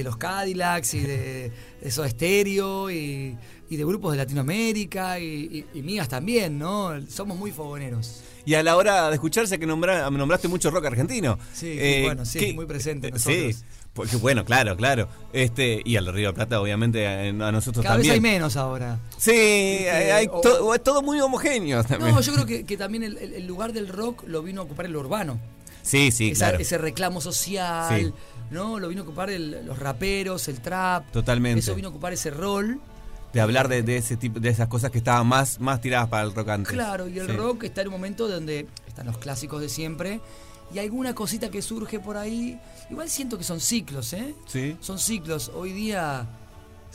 los 0.03 0.17
Cadillacs 0.17 0.93
y 0.93 0.99
de, 0.99 1.51
eso 1.81 2.03
estéreo 2.05 2.91
y, 2.91 3.37
de 3.69 3.85
grupos 3.85 4.11
de 4.11 4.17
Latinoamérica 4.17 5.19
y, 5.19 5.65
mías 5.75 6.07
también, 6.07 6.59
¿no? 6.59 6.91
Somos 7.09 7.37
muy 7.37 7.51
fogoneros. 7.51 8.21
Y 8.45 8.53
a 8.53 8.61
la 8.61 8.75
hora 8.75 9.09
de 9.09 9.15
escucharse 9.15 9.57
que 9.57 9.65
nombra, 9.65 10.09
nombraste 10.11 10.47
mucho 10.47 10.69
rock 10.69 10.85
argentino. 10.85 11.39
Sí, 11.53 11.75
eh, 11.79 12.01
bueno, 12.05 12.25
sí, 12.25 12.53
muy 12.53 12.67
presente 12.67 13.09
nosotros. 13.09 13.55
Sí. 13.55 13.63
Porque, 13.95 14.17
bueno, 14.17 14.43
claro, 14.43 14.75
claro. 14.75 15.07
Este, 15.31 15.81
y 15.85 15.95
al 15.95 16.05
Río 16.13 16.27
de 16.27 16.33
Plata, 16.33 16.59
obviamente, 16.59 17.07
a, 17.07 17.31
nosotros 17.31 17.81
Cada 17.81 17.95
también. 17.95 18.11
vez 18.11 18.23
hay 18.23 18.33
menos 18.33 18.57
ahora. 18.57 18.99
Sí, 19.17 19.31
hay, 19.31 20.25
es 20.25 20.83
todo 20.83 21.01
muy 21.01 21.21
homogéneo 21.21 21.81
también. 21.85 22.13
No, 22.13 22.19
yo 22.19 22.33
creo 22.33 22.45
que, 22.45 22.65
que 22.65 22.75
también 22.75 23.03
el, 23.03 23.17
el, 23.17 23.47
lugar 23.47 23.71
del 23.71 23.87
rock 23.87 24.25
lo 24.27 24.43
vino 24.43 24.59
a 24.59 24.63
ocupar 24.65 24.85
el 24.85 24.97
urbano. 24.97 25.39
Sí, 25.85 26.11
sí, 26.11 26.33
claro. 26.33 26.57
Ese 26.59 26.77
reclamo 26.77 27.21
social, 27.21 28.13
¿no? 28.49 28.79
Lo 28.79 28.89
vino 28.89 29.01
a 29.01 29.03
ocupar 29.03 29.29
los 29.29 29.77
raperos, 29.79 30.47
el 30.47 30.59
trap. 30.59 31.11
Totalmente. 31.11 31.59
Eso 31.59 31.75
vino 31.75 31.89
a 31.89 31.91
ocupar 31.91 32.11
ese 32.13 32.31
rol. 32.31 32.81
De 33.33 33.41
hablar 33.41 33.67
de, 33.67 33.97
ese 33.97 34.15
tipo, 34.15 34.39
de 34.39 34.47
esas 34.47 34.69
cosas 34.69 34.91
que 34.91 34.97
estaban 34.97 35.27
más, 35.27 35.59
más 35.59 35.81
tiradas 35.81 36.07
para 36.07 36.23
el 36.23 36.33
rock 36.33 36.49
antes. 36.49 36.71
Claro, 36.71 37.09
y 37.09 37.19
el 37.19 37.27
rock 37.35 37.65
está 37.65 37.81
en 37.81 37.87
un 37.87 37.93
momento 37.93 38.29
donde 38.29 38.65
están 38.87 39.07
los 39.07 39.17
clásicos 39.17 39.59
de 39.59 39.67
siempre 39.67 40.21
y 40.73 40.79
alguna 40.79 41.13
cosita 41.13 41.49
que 41.49 41.61
surge 41.61 41.99
por 41.99 42.15
ahí. 42.15 42.57
Igual 42.89 43.09
siento 43.09 43.37
que 43.37 43.43
son 43.43 43.59
ciclos, 43.59 44.13
¿eh? 44.13 44.33
Sí. 44.47 44.77
Son 44.79 44.99
ciclos. 44.99 45.51
Hoy 45.53 45.73
día 45.73 46.25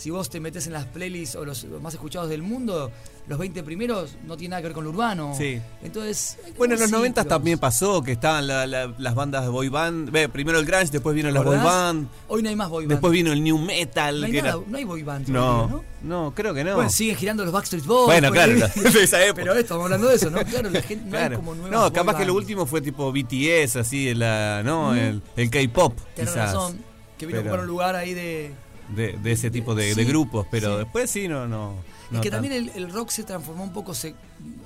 si 0.00 0.08
vos 0.08 0.30
te 0.30 0.40
metes 0.40 0.66
en 0.66 0.72
las 0.72 0.86
playlists 0.86 1.36
o 1.36 1.44
los 1.44 1.66
más 1.82 1.92
escuchados 1.92 2.30
del 2.30 2.40
mundo, 2.40 2.90
los 3.28 3.38
20 3.38 3.62
primeros 3.62 4.16
no 4.26 4.34
tienen 4.34 4.52
nada 4.52 4.62
que 4.62 4.68
ver 4.68 4.74
con 4.74 4.84
lo 4.84 4.90
urbano. 4.90 5.34
Sí. 5.36 5.60
Entonces. 5.82 6.38
Bueno, 6.56 6.72
en 6.72 6.80
los 6.80 6.90
90 6.90 7.24
también 7.24 7.58
pasó 7.58 8.02
que 8.02 8.12
estaban 8.12 8.46
las 8.46 9.14
bandas 9.14 9.42
de 9.42 9.50
boy 9.50 9.68
band. 9.68 10.10
Ve, 10.10 10.30
primero 10.30 10.58
el 10.58 10.64
grunge, 10.64 10.90
después 10.90 11.14
vino 11.14 11.30
las 11.30 11.44
boy 11.44 11.58
band. 11.58 12.08
Hoy 12.28 12.42
no 12.42 12.48
hay 12.48 12.56
más 12.56 12.70
boy 12.70 12.84
band. 12.84 12.92
Después 12.92 13.12
vino 13.12 13.30
el 13.30 13.44
new 13.44 13.58
metal. 13.58 14.22
No 14.22 14.26
hay, 14.26 14.42
no 14.66 14.78
hay 14.78 14.84
boy 14.84 15.02
band. 15.02 15.28
No, 15.28 15.84
no, 16.02 16.32
creo 16.34 16.54
que 16.54 16.64
no. 16.64 16.76
Bueno, 16.76 16.88
siguen 16.88 17.16
girando 17.16 17.44
los 17.44 17.52
Backstreet 17.52 17.84
Boys. 17.84 18.06
Bueno, 18.06 18.30
claro, 18.32 18.54
Pero 18.54 19.52
esto, 19.52 19.52
estamos 19.52 19.84
hablando 19.84 20.08
de 20.08 20.16
eso, 20.16 20.30
¿no? 20.30 20.38
Claro, 20.46 20.70
la 20.70 20.80
gente 20.80 21.10
no 21.10 21.18
hay 21.18 21.36
como 21.36 21.54
nuevas 21.54 21.72
No, 21.72 21.92
capaz 21.92 22.16
que 22.16 22.24
lo 22.24 22.32
último 22.32 22.64
fue 22.64 22.80
tipo 22.80 23.12
BTS, 23.12 23.76
así, 23.76 24.14
la, 24.14 24.62
¿no? 24.64 24.94
El, 24.94 25.20
el 25.36 25.50
K-pop. 25.50 25.94
Tienes 26.14 26.34
razón. 26.34 26.78
Que 27.18 27.26
vino 27.26 27.40
a 27.40 27.42
ocupar 27.42 27.60
un 27.60 27.66
lugar 27.66 27.96
ahí 27.96 28.14
de 28.14 28.54
de, 28.94 29.18
ese 29.24 29.50
tipo 29.50 29.74
de, 29.74 29.94
grupos, 30.04 30.46
pero 30.50 30.78
después 30.78 31.10
sí, 31.10 31.28
no, 31.28 31.46
no. 31.46 31.74
Es 32.12 32.20
que 32.20 32.30
también 32.30 32.70
el, 32.74 32.92
rock 32.92 33.10
se 33.10 33.24
transformó 33.24 33.64
un 33.64 33.72
poco 33.72 33.92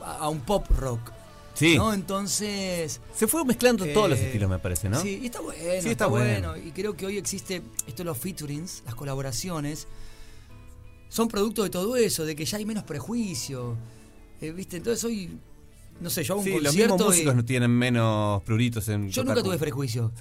a 0.03 0.29
un 0.29 0.41
pop 0.41 0.67
rock. 0.77 1.13
Sí. 1.55 1.77
¿no? 1.77 1.93
Entonces. 1.93 3.01
Se 3.15 3.29
fue 3.29 3.45
mezclando 3.45 3.87
todos 3.87 4.11
los 4.11 4.19
eh, 4.19 4.27
estilos, 4.27 4.51
me 4.51 4.59
parece, 4.59 4.89
¿no? 4.89 5.01
Sí, 5.01 5.21
y 5.23 5.27
está 5.27 5.41
bueno. 5.41 5.63
Sí, 5.83 5.89
está, 5.89 6.07
bueno. 6.07 6.57
Y 6.57 6.73
creo 6.73 6.97
que 6.97 7.07
hoy 7.07 7.17
existe 7.17 7.63
esto 7.87 8.03
los 8.03 8.19
featurings, 8.19 8.83
las 8.85 8.95
colaboraciones. 8.97 9.87
Son 11.09 11.29
producto 11.29 11.63
de 11.63 11.71
todo 11.71 11.95
eso, 11.97 12.25
de 12.25 12.35
que 12.35 12.45
ya 12.45 12.59
hay 12.59 12.65
menos 12.65 12.83
prejuicio. 12.83 13.77
Eh, 14.41 14.51
¿Viste? 14.51 14.79
Entonces 14.79 15.05
hoy 15.05 15.39
no 16.01 16.11
sé, 16.11 16.25
yo 16.25 16.35
hago 16.35 16.43
un 16.43 16.47
sí, 16.47 16.61
los 16.61 16.75
mismos 16.75 17.01
músicos 17.01 17.35
no 17.35 17.45
tienen 17.45 17.71
menos 17.71 18.43
pruritos 18.43 18.89
en 18.89 19.11
Yo 19.11 19.25
nunca 19.25 19.43
tuve 19.43 19.59
prejuicio. 19.59 20.13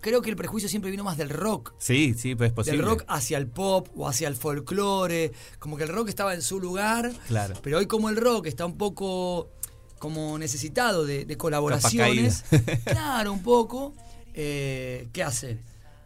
Creo 0.00 0.22
que 0.22 0.30
el 0.30 0.36
prejuicio 0.36 0.68
siempre 0.68 0.90
vino 0.90 1.02
más 1.02 1.16
del 1.16 1.30
rock. 1.30 1.74
Sí, 1.78 2.14
sí, 2.16 2.34
pues 2.34 2.48
es 2.48 2.54
posible. 2.54 2.78
Del 2.78 2.86
rock 2.86 3.04
hacia 3.08 3.38
el 3.38 3.48
pop 3.48 3.88
o 3.96 4.08
hacia 4.08 4.28
el 4.28 4.36
folclore. 4.36 5.32
Como 5.58 5.76
que 5.76 5.82
el 5.82 5.88
rock 5.88 6.08
estaba 6.08 6.32
en 6.34 6.42
su 6.42 6.60
lugar. 6.60 7.12
Claro. 7.26 7.54
Pero 7.62 7.78
hoy 7.78 7.86
como 7.86 8.08
el 8.08 8.16
rock 8.16 8.46
está 8.46 8.64
un 8.66 8.78
poco 8.78 9.50
como 9.98 10.38
necesitado 10.38 11.04
de, 11.04 11.36
colaboraciones. 11.36 12.44
claro, 12.84 13.32
un 13.32 13.42
poco. 13.42 13.94
Eh, 14.32 15.08
¿Qué 15.12 15.22
hace? 15.22 15.58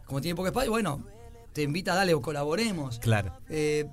Como 0.05 0.19
tiene 0.19 0.35
poco 0.35 0.47
espacio, 0.47 0.71
bueno, 0.71 1.03
te 1.53 1.61
invita 1.61 1.93
a 1.93 1.95
darle 1.95 2.13
o 2.13 2.21
colaboremos. 2.21 2.99
Claro. 2.99 3.37
Eh, 3.49 3.87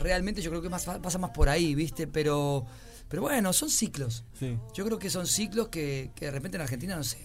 realmente 0.00 0.40
yo 0.42 0.50
creo 0.50 0.62
que 0.62 0.68
más, 0.68 0.84
pasa 0.84 1.18
más 1.18 1.30
por 1.30 1.48
ahí, 1.48 1.74
¿viste? 1.74 2.06
Pero 2.06 2.66
pero 3.12 3.20
bueno, 3.20 3.52
son 3.52 3.68
ciclos. 3.68 4.24
Yo 4.72 4.86
creo 4.86 4.98
que 4.98 5.10
son 5.10 5.26
ciclos 5.26 5.68
que, 5.68 6.12
de 6.18 6.30
repente 6.30 6.56
en 6.56 6.62
Argentina, 6.62 6.96
no 6.96 7.04
sé, 7.04 7.18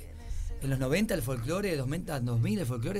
en 0.62 0.70
los 0.70 0.80
90 0.80 1.14
el 1.14 1.22
folclore, 1.22 1.78
2000, 1.78 2.06
2000 2.24 2.60
el 2.60 2.66
folclore 2.66 3.00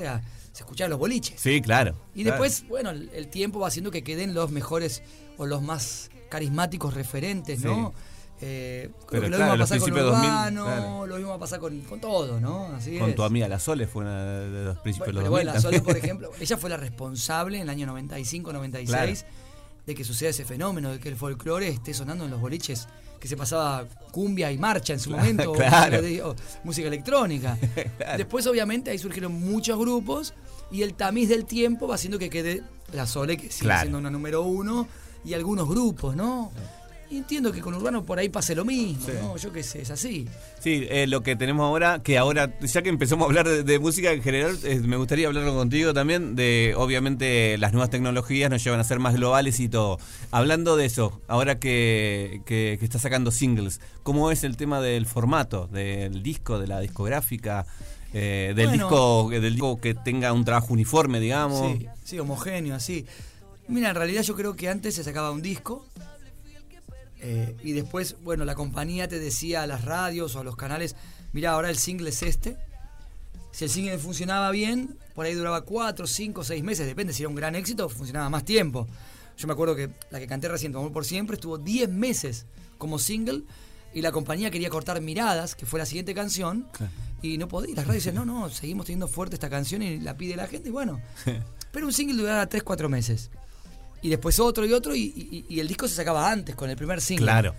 se 0.52 0.62
escuchaba 0.62 0.88
los 0.88 0.98
boliches. 0.98 1.38
Sí, 1.38 1.60
claro. 1.60 1.94
Y 2.14 2.22
después, 2.24 2.64
bueno, 2.66 2.88
el, 2.88 3.28
tiempo 3.28 3.60
va 3.60 3.68
haciendo 3.68 3.90
que 3.90 4.02
queden 4.02 4.32
los 4.32 4.50
mejores 4.52 5.02
o 5.36 5.44
los 5.44 5.60
más 5.60 6.10
carismáticos 6.30 6.94
referentes, 6.94 7.60
¿no? 7.60 7.92
Eh, 8.40 8.88
Pero 9.10 9.28
lo 9.28 9.36
mismo 9.36 9.48
va 9.48 9.54
a 9.54 9.58
pasar 9.58 9.80
con 9.80 9.92
Urbano, 9.92 11.06
lo 11.06 11.16
mismo 11.16 11.28
va 11.28 11.36
a 11.36 11.40
pasar 11.40 11.60
con, 11.60 12.00
todo, 12.00 12.40
¿no? 12.40 12.68
Así 12.68 12.98
con 12.98 13.14
tu 13.14 13.22
amiga 13.22 13.48
La 13.48 13.58
Sole 13.58 13.86
fue 13.86 14.00
una 14.04 14.24
de 14.24 14.64
los 14.64 14.78
principios 14.78 15.14
de 15.14 15.20
los 15.20 15.28
bueno, 15.28 15.52
La 15.52 15.60
Sole, 15.60 15.82
por 15.82 15.94
ejemplo, 15.94 16.30
ella 16.40 16.56
fue 16.56 16.70
la 16.70 16.78
responsable 16.78 17.58
en 17.58 17.64
el 17.64 17.68
año 17.68 17.86
95, 17.86 18.50
96 18.50 19.26
de 19.88 19.94
que 19.94 20.04
suceda 20.04 20.28
ese 20.28 20.44
fenómeno, 20.44 20.90
de 20.92 21.00
que 21.00 21.08
el 21.08 21.16
folclore 21.16 21.66
esté 21.66 21.94
sonando 21.94 22.26
en 22.26 22.30
los 22.30 22.38
boliches, 22.42 22.86
que 23.18 23.26
se 23.26 23.38
pasaba 23.38 23.86
cumbia 24.10 24.52
y 24.52 24.58
marcha 24.58 24.92
en 24.92 25.00
su 25.00 25.08
momento, 25.08 25.52
o, 25.52 26.36
música 26.62 26.88
electrónica. 26.88 27.56
Después, 28.18 28.46
obviamente, 28.46 28.90
ahí 28.90 28.98
surgieron 28.98 29.32
muchos 29.32 29.78
grupos 29.78 30.34
y 30.70 30.82
el 30.82 30.92
tamiz 30.92 31.30
del 31.30 31.46
tiempo 31.46 31.88
va 31.88 31.94
haciendo 31.94 32.18
que 32.18 32.28
quede 32.28 32.62
la 32.92 33.06
Sole, 33.06 33.38
que 33.38 33.50
sigue 33.50 33.74
siendo 33.78 33.96
una 33.96 34.10
número 34.10 34.42
uno, 34.42 34.86
y 35.24 35.32
algunos 35.32 35.66
grupos, 35.66 36.14
¿no? 36.14 36.52
Entiendo 37.16 37.52
que 37.52 37.60
con 37.60 37.74
Urbano 37.74 38.04
por 38.04 38.18
ahí 38.18 38.28
pase 38.28 38.54
lo 38.54 38.64
mismo, 38.64 39.06
¿no? 39.22 39.36
Yo 39.36 39.52
qué 39.52 39.62
sé, 39.62 39.80
es 39.80 39.90
así. 39.90 40.28
Sí, 40.60 40.86
eh, 40.90 41.06
lo 41.06 41.22
que 41.22 41.36
tenemos 41.36 41.64
ahora, 41.64 42.02
que 42.02 42.18
ahora, 42.18 42.58
ya 42.60 42.82
que 42.82 42.90
empezamos 42.90 43.24
a 43.24 43.26
hablar 43.28 43.48
de, 43.48 43.78
música 43.78 44.12
en 44.12 44.22
general, 44.22 44.58
eh, 44.64 44.80
me 44.80 44.96
gustaría 44.96 45.26
hablarlo 45.26 45.54
contigo 45.54 45.94
también, 45.94 46.36
de 46.36 46.74
obviamente 46.76 47.56
las 47.58 47.72
nuevas 47.72 47.90
tecnologías 47.90 48.50
nos 48.50 48.62
llevan 48.62 48.80
a 48.80 48.84
ser 48.84 48.98
más 48.98 49.14
globales 49.14 49.58
y 49.60 49.68
todo. 49.68 49.98
Hablando 50.30 50.76
de 50.76 50.84
eso, 50.84 51.20
ahora 51.28 51.58
que, 51.58 52.42
que, 52.44 52.78
está 52.82 52.98
sacando 52.98 53.30
singles, 53.30 53.80
¿cómo 54.02 54.30
es 54.30 54.44
el 54.44 54.56
tema 54.56 54.80
del 54.80 55.06
formato, 55.06 55.66
del 55.68 56.22
disco, 56.22 56.58
de 56.58 56.66
la 56.66 56.80
discográfica? 56.80 57.66
Eh, 58.14 58.54
del 58.56 58.72
disco 58.72 59.28
del 59.28 59.52
disco 59.52 59.80
que 59.80 59.94
tenga 59.94 60.32
un 60.32 60.44
trabajo 60.44 60.72
uniforme, 60.72 61.20
digamos. 61.20 61.78
Sí, 61.78 61.86
sí, 62.04 62.18
homogéneo, 62.18 62.74
así. 62.74 63.06
Mira, 63.68 63.90
en 63.90 63.96
realidad 63.96 64.22
yo 64.22 64.34
creo 64.34 64.56
que 64.56 64.68
antes 64.70 64.94
se 64.94 65.04
sacaba 65.04 65.30
un 65.30 65.42
disco 65.42 65.86
eh, 67.20 67.56
y 67.62 67.72
después, 67.72 68.16
bueno, 68.22 68.44
la 68.44 68.54
compañía 68.54 69.08
te 69.08 69.18
decía 69.18 69.62
a 69.62 69.66
las 69.66 69.84
radios 69.84 70.36
o 70.36 70.40
a 70.40 70.44
los 70.44 70.56
canales, 70.56 70.96
mira, 71.32 71.52
ahora 71.52 71.70
el 71.70 71.78
single 71.78 72.10
es 72.10 72.22
este. 72.22 72.56
Si 73.50 73.64
el 73.64 73.70
single 73.70 73.98
funcionaba 73.98 74.50
bien, 74.50 74.96
por 75.14 75.26
ahí 75.26 75.34
duraba 75.34 75.62
cuatro, 75.62 76.06
cinco, 76.06 76.44
seis 76.44 76.62
meses, 76.62 76.86
depende 76.86 77.12
si 77.12 77.22
era 77.22 77.28
un 77.28 77.34
gran 77.34 77.54
éxito, 77.54 77.88
funcionaba 77.88 78.28
más 78.30 78.44
tiempo. 78.44 78.86
Yo 79.36 79.46
me 79.46 79.52
acuerdo 79.52 79.74
que 79.74 79.90
la 80.10 80.18
que 80.18 80.26
canté 80.26 80.48
recién, 80.48 80.74
Amor 80.74 80.92
por 80.92 81.04
Siempre, 81.04 81.34
estuvo 81.34 81.58
10 81.58 81.90
meses 81.90 82.46
como 82.76 82.98
single 82.98 83.42
y 83.94 84.02
la 84.02 84.12
compañía 84.12 84.50
quería 84.50 84.68
cortar 84.68 85.00
Miradas, 85.00 85.54
que 85.54 85.64
fue 85.64 85.78
la 85.78 85.86
siguiente 85.86 86.12
canción, 86.14 86.66
y 87.22 87.38
no 87.38 87.48
podía. 87.48 87.74
Las 87.74 87.86
radios 87.86 88.04
decían, 88.04 88.16
no, 88.16 88.24
no, 88.24 88.50
seguimos 88.50 88.86
teniendo 88.86 89.08
fuerte 89.08 89.36
esta 89.36 89.48
canción 89.48 89.82
y 89.82 89.98
la 90.00 90.16
pide 90.16 90.36
la 90.36 90.46
gente, 90.46 90.68
y 90.68 90.72
bueno. 90.72 91.00
pero 91.72 91.86
un 91.86 91.92
single 91.92 92.16
duraba 92.16 92.46
3, 92.46 92.62
4 92.62 92.88
meses 92.88 93.30
y 94.02 94.08
después 94.08 94.38
otro 94.40 94.64
y 94.64 94.72
otro, 94.72 94.94
y, 94.94 95.46
el 95.50 95.68
disco 95.68 95.88
se 95.88 95.94
sacaba 95.94 96.30
antes 96.30 96.54
con 96.54 96.70
el 96.70 96.76
primer 96.76 97.00
single. 97.00 97.26
Claro. 97.26 97.54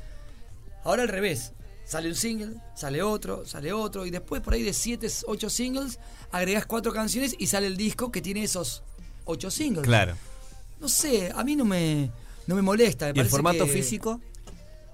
Ahora 0.83 1.03
al 1.03 1.09
revés. 1.09 1.53
Sale 1.85 2.07
un 2.07 2.15
single, 2.15 2.53
sale 2.75 3.01
otro, 3.01 3.47
sale 3.47 3.73
otro, 3.73 4.05
y 4.05 4.11
después 4.11 4.43
por 4.43 4.53
ahí 4.53 4.61
de 4.61 4.73
7, 4.73 5.07
8 5.25 5.49
singles, 5.49 5.97
agregas 6.31 6.67
cuatro 6.67 6.93
canciones 6.93 7.35
y 7.39 7.47
sale 7.47 7.65
el 7.65 7.77
disco 7.77 8.11
que 8.11 8.21
tiene 8.21 8.43
esos 8.43 8.83
8 9.25 9.49
singles. 9.49 9.85
Claro. 9.87 10.15
No 10.79 10.87
sé, 10.87 11.31
a 11.35 11.43
mí 11.43 11.55
no 11.55 11.65
me, 11.65 12.11
no 12.45 12.53
me 12.53 12.61
molesta. 12.61 13.11
¿Y 13.13 13.19
el 13.19 13.25
formato 13.25 13.65
físico? 13.65 14.21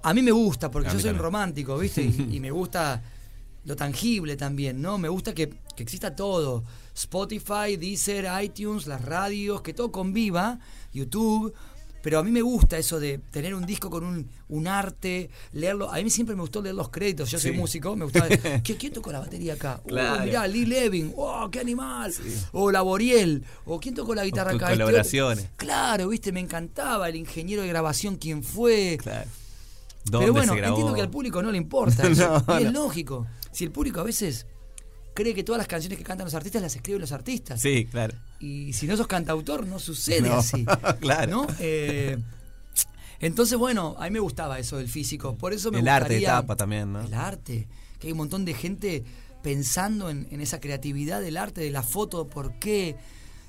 A 0.02 0.14
mí 0.14 0.22
me 0.22 0.30
gusta, 0.30 0.70
porque 0.70 0.90
yo 0.90 0.98
soy 0.98 1.10
un 1.10 1.18
romántico, 1.18 1.76
¿viste? 1.76 2.02
y, 2.02 2.40
me 2.40 2.50
gusta 2.50 3.02
lo 3.66 3.76
tangible 3.76 4.36
también, 4.36 4.80
¿no? 4.80 4.96
Me 4.96 5.08
gusta 5.08 5.34
que, 5.34 5.50
que 5.76 5.82
exista 5.82 6.14
todo. 6.14 6.64
Spotify, 6.94 7.76
Deezer, 7.76 8.26
iTunes, 8.42 8.86
las 8.86 9.04
radios, 9.04 9.60
que 9.60 9.74
todo 9.74 9.92
conviva 9.92 10.58
YouTube. 10.92 11.52
Pero 12.00 12.20
a 12.20 12.22
mí 12.22 12.30
me 12.30 12.40
gusta 12.40 12.78
eso 12.78 13.00
de 13.00 13.18
tener 13.18 13.52
un 13.52 13.66
disco 13.66 13.90
con 13.90 14.04
un, 14.04 14.30
un 14.48 14.68
arte, 14.68 15.28
leerlo. 15.52 15.92
A 15.92 15.96
mí 15.96 16.08
siempre 16.08 16.36
me 16.36 16.42
gustó 16.42 16.62
leer 16.62 16.76
los 16.76 16.88
créditos. 16.88 17.28
Yo 17.28 17.40
soy 17.40 17.50
músico, 17.50 17.96
me 17.96 18.04
gustaba. 18.04 18.28
¿Quién 18.62 18.92
tocó 18.92 19.10
la 19.10 19.18
batería 19.18 19.54
acá? 19.54 19.80
Oh, 19.82 19.88
claro. 19.88 20.24
mirá, 20.24 20.46
Lee 20.46 20.66
Levin. 20.66 21.12
¡Oh, 21.16 21.50
qué 21.50 21.58
animal! 21.58 22.14
O 22.52 22.70
la 22.70 22.82
Boriel. 22.82 23.44
O 23.64 23.80
¿quién 23.80 23.96
tocó 23.96 24.14
la 24.14 24.24
guitarra 24.24 24.52
acá? 24.52 24.66
Este 24.66 24.74
colaboraciones. 24.74 25.48
Claro, 25.56 26.06
viste, 26.06 26.30
me 26.30 26.38
encantaba 26.38 27.08
el 27.08 27.16
ingeniero 27.16 27.62
de 27.62 27.68
grabación, 27.68 28.14
quién 28.14 28.44
fue. 28.44 28.98
Claro. 29.02 29.28
Pero 30.08 30.32
bueno, 30.32 30.54
entiendo 30.54 30.94
que 30.94 31.00
al 31.00 31.10
público 31.10 31.42
no 31.42 31.50
le 31.50 31.58
importa. 31.58 32.04
y 32.60 32.62
es 32.62 32.72
lógico. 32.72 33.26
Si 33.56 33.64
el 33.64 33.70
público 33.70 34.00
a 34.00 34.02
veces 34.02 34.46
cree 35.14 35.32
que 35.32 35.42
todas 35.42 35.56
las 35.56 35.66
canciones 35.66 35.96
que 35.96 36.04
cantan 36.04 36.26
los 36.26 36.34
artistas 36.34 36.60
las 36.60 36.76
escriben 36.76 37.00
los 37.00 37.12
artistas. 37.12 37.58
Sí, 37.58 37.86
claro. 37.86 38.14
Y 38.38 38.74
si 38.74 38.86
no 38.86 38.98
sos 38.98 39.06
cantautor, 39.06 39.66
no 39.66 39.78
sucede 39.78 40.28
así. 40.32 40.66
claro. 41.00 41.46
Eh, 41.58 42.18
entonces, 43.18 43.56
bueno, 43.56 43.96
a 43.98 44.04
mí 44.04 44.10
me 44.10 44.18
gustaba 44.18 44.58
eso 44.58 44.76
del 44.76 44.90
físico. 44.90 45.36
Por 45.38 45.54
eso 45.54 45.70
me 45.70 45.78
El 45.78 45.88
arte 45.88 46.16
de 46.16 46.20
tapa 46.20 46.54
también, 46.54 46.92
¿no? 46.92 47.00
El 47.00 47.14
arte. 47.14 47.66
Que 47.98 48.08
hay 48.08 48.12
un 48.12 48.18
montón 48.18 48.44
de 48.44 48.52
gente 48.52 49.04
pensando 49.42 50.10
en, 50.10 50.28
esa 50.38 50.60
creatividad 50.60 51.22
del 51.22 51.38
arte, 51.38 51.62
de 51.62 51.70
la 51.70 51.82
foto, 51.82 52.28
por 52.28 52.58
qué, 52.58 52.96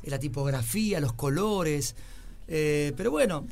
la 0.04 0.20
tipografía, 0.20 1.02
los 1.02 1.12
colores. 1.12 1.98
Eh, 2.48 2.94
pero 2.96 3.12
bueno, 3.12 3.46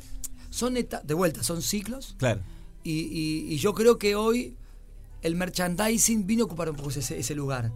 son 0.48 0.72
de 0.72 1.14
vuelta, 1.14 1.42
son 1.42 1.60
ciclos. 1.60 2.14
Claro. 2.16 2.40
Y, 2.82 3.54
yo 3.58 3.74
creo 3.74 3.98
que 3.98 4.14
hoy 4.14 4.56
el 5.22 5.34
merchandising 5.34 6.26
vino 6.26 6.44
a 6.44 6.46
ocupar 6.46 6.70
un 6.70 6.76
poco 6.76 6.90
ese 6.90 7.34
lugar. 7.34 7.72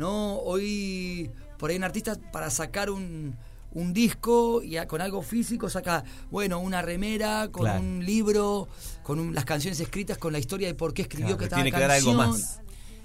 ¿no? 0.00 0.38
Hoy 0.38 1.30
por 1.58 1.70
ahí 1.70 1.76
un 1.76 1.84
artista 1.84 2.16
para 2.32 2.48
sacar 2.48 2.88
un, 2.88 3.36
un 3.72 3.92
disco 3.92 4.62
y 4.62 4.76
con 4.86 5.02
algo 5.02 5.20
físico 5.20 5.68
saca, 5.68 6.02
bueno, 6.30 6.58
una 6.58 6.80
remera, 6.80 7.48
con 7.52 7.70
un 7.70 8.04
libro, 8.04 8.66
con 9.02 9.34
las 9.34 9.44
canciones 9.44 9.78
escritas, 9.78 10.16
con 10.16 10.32
la 10.32 10.38
historia 10.38 10.68
de 10.68 10.74
por 10.74 10.94
qué 10.94 11.02
escribió 11.02 11.36
que 11.36 11.44
estaba 11.44 11.62
tiene 11.62 11.76
que 11.76 11.80
dar 11.80 11.90
algo 11.90 12.14
más. 12.14 12.60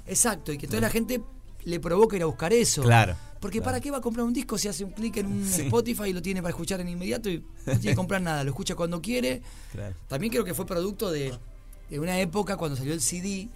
Exacto, 0.08 0.54
y 0.54 0.58
que 0.58 0.67
toda 0.67 0.82
la 0.82 0.89
gente 0.89 1.21
le 1.65 1.80
provoque 1.82 2.15
ir 2.15 2.24
a 2.24 2.28
buscar 2.28 2.54
eso. 2.54 2.84
Claro. 2.84 3.15
Porque 3.41 3.62
¿para 3.62 3.82
qué 3.82 3.91
va 3.91 3.98
a 3.98 4.02
comprar 4.02 4.26
un 4.26 4.34
disco 4.34 4.58
si 4.58 4.69
hace 4.69 4.86
un 4.86 4.91
clic 4.91 5.17
en 5.17 5.28
un 5.28 5.43
Spotify 5.43 6.06
y 6.06 6.13
lo 6.13 6.21
tiene 6.21 6.41
para 6.41 6.52
escuchar 6.52 6.80
en 6.80 6.88
inmediato 6.88 7.30
y 7.30 7.43
no 7.65 7.74
tiene 7.74 7.89
que 7.89 7.95
comprar 7.95 8.21
nada? 8.21 8.43
Lo 8.43 8.52
escucha 8.52 8.74
cuando 8.76 9.02
quiere. 9.02 9.41
También 10.08 10.32
creo 10.32 10.45
que 10.45 10.54
fue 10.54 10.65
producto 10.65 11.12
de, 11.12 11.34
de 11.89 12.00
una 12.00 12.19
época 12.19 12.56
cuando 12.56 12.78
salió 12.78 12.93
el 12.93 13.02
CD, 13.02 13.50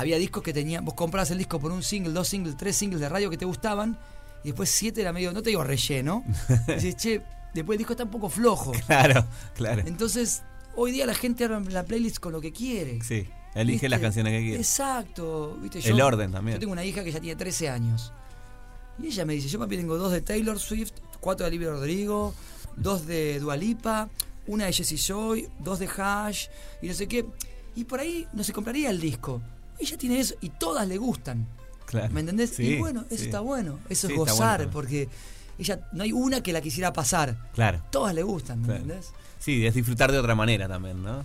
había 0.00 0.18
discos 0.18 0.42
que 0.42 0.52
tenían, 0.52 0.84
vos 0.84 0.94
comprabas 0.94 1.30
el 1.30 1.38
disco 1.38 1.60
por 1.60 1.72
un 1.72 1.82
single, 1.82 2.12
dos 2.12 2.28
singles, 2.28 2.56
tres 2.56 2.76
singles 2.76 3.00
de 3.00 3.08
radio 3.08 3.30
que 3.30 3.36
te 3.36 3.44
gustaban, 3.44 3.98
y 4.42 4.48
después 4.48 4.70
siete 4.70 5.02
era 5.02 5.12
medio, 5.12 5.32
no 5.32 5.42
te 5.42 5.50
digo 5.50 5.62
relleno, 5.62 6.24
y 6.82 6.94
che, 6.94 7.22
después 7.54 7.76
el 7.76 7.78
disco 7.78 7.92
está 7.92 8.04
un 8.04 8.10
poco 8.10 8.28
flojo. 8.28 8.72
Claro, 8.86 9.26
claro. 9.54 9.82
Entonces, 9.86 10.42
hoy 10.76 10.92
día 10.92 11.06
la 11.06 11.14
gente 11.14 11.44
arma 11.44 11.62
la 11.70 11.84
playlist 11.84 12.18
con 12.18 12.32
lo 12.32 12.40
que 12.40 12.52
quiere. 12.52 13.00
Sí, 13.02 13.28
elige 13.54 13.88
las 13.88 14.00
canciones 14.00 14.32
que 14.32 14.40
quiere. 14.40 14.56
Exacto. 14.56 15.58
¿viste? 15.60 15.80
el 15.88 16.00
orden 16.00 16.32
también. 16.32 16.56
Yo 16.56 16.60
tengo 16.60 16.72
una 16.72 16.84
hija 16.84 17.04
que 17.04 17.12
ya 17.12 17.20
tiene 17.20 17.36
13 17.36 17.68
años. 17.68 18.12
Y 18.98 19.08
ella 19.08 19.24
me 19.24 19.34
dice, 19.34 19.48
yo 19.48 19.58
papi 19.58 19.76
tengo 19.76 19.96
dos 19.96 20.12
de 20.12 20.20
Taylor 20.20 20.58
Swift, 20.58 20.92
cuatro 21.20 21.44
de 21.44 21.48
Olivia 21.48 21.70
Rodrigo, 21.70 22.34
dos 22.76 23.06
de 23.06 23.38
Dualipa, 23.40 24.08
una 24.46 24.66
de 24.66 24.72
Jessie 24.72 24.98
Joy, 24.98 25.48
dos 25.58 25.78
de 25.78 25.88
Hash, 25.88 26.48
y 26.82 26.88
no 26.88 26.94
sé 26.94 27.06
qué. 27.06 27.24
Y 27.76 27.84
por 27.84 28.00
ahí 28.00 28.26
no 28.32 28.42
se 28.44 28.52
compraría 28.52 28.90
el 28.90 29.00
disco 29.00 29.40
ella 29.80 29.96
tiene 29.96 30.20
eso 30.20 30.34
y 30.40 30.50
todas 30.50 30.86
le 30.86 30.98
gustan. 30.98 31.46
Claro. 31.86 32.12
¿Me 32.12 32.20
entendés? 32.20 32.58
y 32.60 32.76
bueno, 32.76 33.04
eso 33.10 33.24
está 33.24 33.40
bueno. 33.40 33.78
Eso 33.88 34.08
es 34.08 34.16
gozar, 34.16 34.70
porque 34.70 35.08
ella 35.58 35.88
no 35.92 36.04
hay 36.04 36.12
una 36.12 36.42
que 36.42 36.52
la 36.52 36.60
quisiera 36.60 36.92
pasar. 36.92 37.36
Claro. 37.52 37.82
Todas 37.90 38.14
le 38.14 38.22
gustan, 38.22 38.62
¿me 38.62 38.76
entendés? 38.76 39.12
Sí, 39.38 39.66
es 39.66 39.74
disfrutar 39.74 40.12
de 40.12 40.18
otra 40.18 40.34
manera 40.34 40.68
también, 40.68 41.02
¿no? 41.02 41.22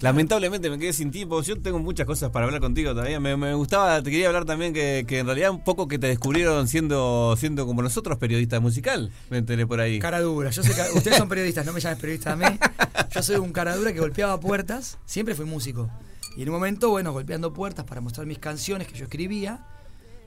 Lamentablemente 0.00 0.68
me 0.68 0.78
quedé 0.78 0.92
sin 0.92 1.10
tiempo. 1.10 1.40
Yo 1.42 1.60
tengo 1.60 1.78
muchas 1.78 2.06
cosas 2.06 2.30
para 2.30 2.44
hablar 2.44 2.60
contigo 2.60 2.90
todavía. 2.90 3.18
Me, 3.18 3.54
gustaba, 3.54 4.02
te 4.02 4.10
quería 4.10 4.26
hablar 4.26 4.44
también 4.44 4.74
que, 4.74 5.06
en 5.08 5.26
realidad 5.26 5.50
un 5.50 5.64
poco 5.64 5.88
que 5.88 5.98
te 5.98 6.06
descubrieron 6.06 6.68
siendo 6.68 7.34
siendo 7.38 7.66
como 7.66 7.82
nosotros 7.82 8.18
periodistas 8.18 8.60
musical. 8.60 9.10
Me 9.30 9.38
enteré 9.38 9.66
por 9.66 9.80
ahí. 9.80 9.98
Cara 9.98 10.20
dura. 10.20 10.50
Yo 10.50 10.62
sé 10.62 10.74
que 10.74 10.82
ustedes 10.96 11.16
son 11.16 11.28
periodistas, 11.28 11.64
no 11.64 11.72
me 11.72 11.80
llames 11.80 11.98
periodista 11.98 12.32
a 12.32 12.36
mí. 12.36 12.44
Yo 13.14 13.22
soy 13.22 13.36
un 13.36 13.52
cara 13.52 13.74
dura 13.74 13.92
que 13.92 14.00
golpeaba 14.00 14.38
puertas. 14.38 14.98
Siempre 15.06 15.34
fui 15.34 15.46
músico. 15.46 15.90
Y 16.36 16.42
en 16.42 16.50
un 16.50 16.56
momento, 16.56 16.90
bueno, 16.90 17.12
golpeando 17.12 17.52
puertas 17.52 17.86
para 17.86 18.02
mostrar 18.02 18.26
mis 18.26 18.38
canciones 18.38 18.86
que 18.86 18.94
yo 18.94 19.04
escribía, 19.04 19.66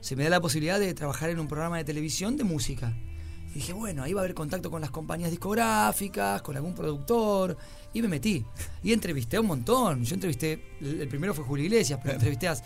se 0.00 0.16
me 0.16 0.24
da 0.24 0.30
la 0.30 0.40
posibilidad 0.40 0.80
de 0.80 0.92
trabajar 0.92 1.30
en 1.30 1.38
un 1.38 1.46
programa 1.46 1.76
de 1.76 1.84
televisión 1.84 2.36
de 2.36 2.42
música. 2.42 2.92
Y 3.50 3.54
dije, 3.54 3.72
bueno, 3.72 4.02
ahí 4.02 4.12
va 4.12 4.20
a 4.20 4.24
haber 4.24 4.34
contacto 4.34 4.70
con 4.70 4.80
las 4.80 4.90
compañías 4.90 5.30
discográficas, 5.30 6.42
con 6.42 6.56
algún 6.56 6.74
productor. 6.74 7.56
Y 7.92 8.02
me 8.02 8.08
metí. 8.08 8.44
Y 8.82 8.92
entrevisté 8.92 9.36
a 9.36 9.40
un 9.40 9.46
montón. 9.46 10.04
Yo 10.04 10.14
entrevisté, 10.14 10.76
el 10.80 11.06
primero 11.08 11.32
fue 11.32 11.44
Julio 11.44 11.64
Iglesias, 11.64 12.00
pero 12.02 12.14
entrevisté 12.14 12.48
a, 12.48 12.56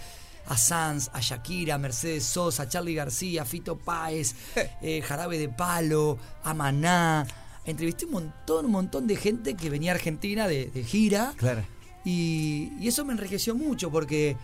a 0.46 0.56
Sanz, 0.56 1.10
a 1.12 1.20
Shakira, 1.20 1.74
a 1.74 1.78
Mercedes 1.78 2.24
Sosa, 2.24 2.62
a 2.62 2.68
Charlie 2.68 2.94
García, 2.94 3.42
a 3.42 3.44
Fito 3.44 3.76
Páez, 3.76 4.34
eh, 4.82 5.02
Jarabe 5.02 5.38
de 5.38 5.50
Palo, 5.50 6.18
a 6.42 6.54
Maná. 6.54 7.26
Entrevisté 7.66 8.06
un 8.06 8.12
montón, 8.12 8.66
un 8.66 8.72
montón 8.72 9.06
de 9.06 9.16
gente 9.16 9.54
que 9.54 9.68
venía 9.68 9.92
a 9.92 9.94
Argentina 9.96 10.48
de, 10.48 10.66
de 10.66 10.82
gira. 10.82 11.34
Claro 11.36 11.73
y, 12.04 12.86
eso 12.86 13.04
me 13.04 13.12
enriqueció 13.12 13.54
mucho 13.54 13.90
porque 13.90 14.36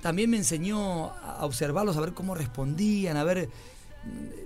también 0.00 0.30
me 0.30 0.36
enseñó 0.36 1.10
a 1.10 1.44
observarlos, 1.44 1.96
a 1.96 2.00
ver 2.00 2.12
cómo 2.12 2.34
respondían, 2.34 3.16
a 3.16 3.24
ver, 3.24 3.48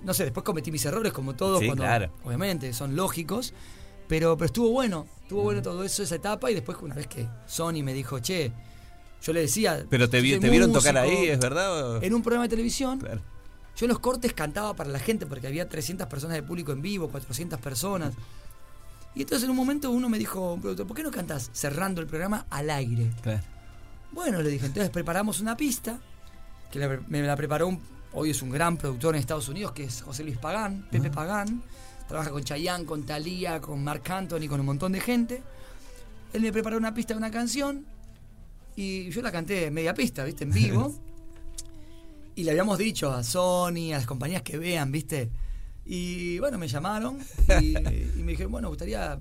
no 0.03 0.13
sé, 0.13 0.23
después 0.23 0.43
cometí 0.43 0.71
mis 0.71 0.85
errores 0.85 1.11
como 1.11 1.35
todos, 1.35 1.61
claro. 1.75 2.11
obviamente 2.23 2.73
son 2.73 2.95
lógicos, 2.95 3.53
pero, 4.07 4.37
pero 4.37 4.45
estuvo 4.45 4.69
bueno, 4.69 5.07
estuvo 5.23 5.43
bueno 5.43 5.61
todo 5.61 5.83
eso, 5.83 6.03
esa 6.03 6.15
etapa, 6.15 6.51
y 6.51 6.53
después 6.53 6.77
una 6.81 6.95
vez 6.95 7.07
que 7.07 7.27
Sony 7.47 7.83
me 7.83 7.93
dijo, 7.93 8.19
che, 8.19 8.51
yo 9.21 9.33
le 9.33 9.41
decía... 9.41 9.85
Pero 9.89 10.09
te, 10.09 10.21
te 10.21 10.49
vieron 10.49 10.73
tocar 10.73 10.97
ahí, 10.97 11.27
¿es 11.27 11.39
verdad? 11.39 12.03
En 12.03 12.13
un 12.13 12.21
programa 12.23 12.45
de 12.45 12.49
televisión. 12.49 12.99
Yo 13.77 13.85
en 13.85 13.89
los 13.89 13.99
cortes 13.99 14.33
cantaba 14.33 14.75
para 14.75 14.89
la 14.89 14.99
gente 14.99 15.25
porque 15.25 15.47
había 15.47 15.67
300 15.67 16.07
personas 16.07 16.35
de 16.35 16.43
público 16.43 16.71
en 16.71 16.81
vivo, 16.81 17.07
400 17.09 17.59
personas. 17.59 18.13
Y 19.13 19.21
entonces 19.21 19.43
en 19.43 19.51
un 19.51 19.57
momento 19.57 19.91
uno 19.91 20.07
me 20.09 20.17
dijo, 20.17 20.57
¿por 20.61 20.95
qué 20.95 21.03
no 21.03 21.11
cantas 21.11 21.49
cerrando 21.53 22.01
el 22.01 22.07
programa 22.07 22.45
al 22.49 22.69
aire? 22.69 23.11
Bueno, 24.11 24.41
le 24.41 24.49
dije, 24.49 24.65
entonces 24.65 24.89
preparamos 24.89 25.39
una 25.41 25.57
pista, 25.57 25.99
que 26.71 26.99
me 27.07 27.21
la 27.21 27.35
preparó 27.35 27.67
un, 27.67 27.81
hoy 28.13 28.29
es 28.31 28.41
un 28.41 28.49
gran 28.49 28.77
productor 28.77 29.15
en 29.15 29.19
Estados 29.19 29.49
Unidos, 29.49 29.73
que 29.73 29.83
es 29.83 30.01
José 30.01 30.23
Luis 30.23 30.37
Pagán, 30.37 30.87
Pepe 30.89 31.07
ah. 31.07 31.11
Pagán. 31.11 31.61
Trabaja 32.07 32.29
con 32.31 32.43
Chayanne, 32.43 32.85
con 32.85 33.03
Thalía, 33.05 33.61
con 33.61 33.81
Marc 33.83 34.09
Anthony, 34.09 34.47
con 34.49 34.59
un 34.59 34.65
montón 34.65 34.91
de 34.91 34.99
gente. 34.99 35.41
Él 36.33 36.41
me 36.41 36.51
preparó 36.51 36.77
una 36.77 36.93
pista 36.93 37.13
de 37.13 37.19
una 37.19 37.31
canción 37.31 37.85
y 38.75 39.09
yo 39.09 39.21
la 39.21 39.31
canté 39.31 39.71
media 39.71 39.93
pista, 39.93 40.25
¿viste? 40.25 40.43
En 40.43 40.51
vivo. 40.51 40.93
y 42.35 42.43
le 42.43 42.51
habíamos 42.51 42.77
dicho 42.77 43.11
a 43.11 43.23
Sony, 43.23 43.93
a 43.93 43.97
las 43.97 44.05
compañías 44.05 44.41
que 44.41 44.57
vean, 44.57 44.91
¿viste? 44.91 45.29
Y 45.85 46.39
bueno, 46.39 46.57
me 46.57 46.67
llamaron 46.67 47.19
y, 47.61 47.73
me 48.23 48.31
dijeron, 48.31 48.51
bueno, 48.51 48.69
gustaría 48.69 49.19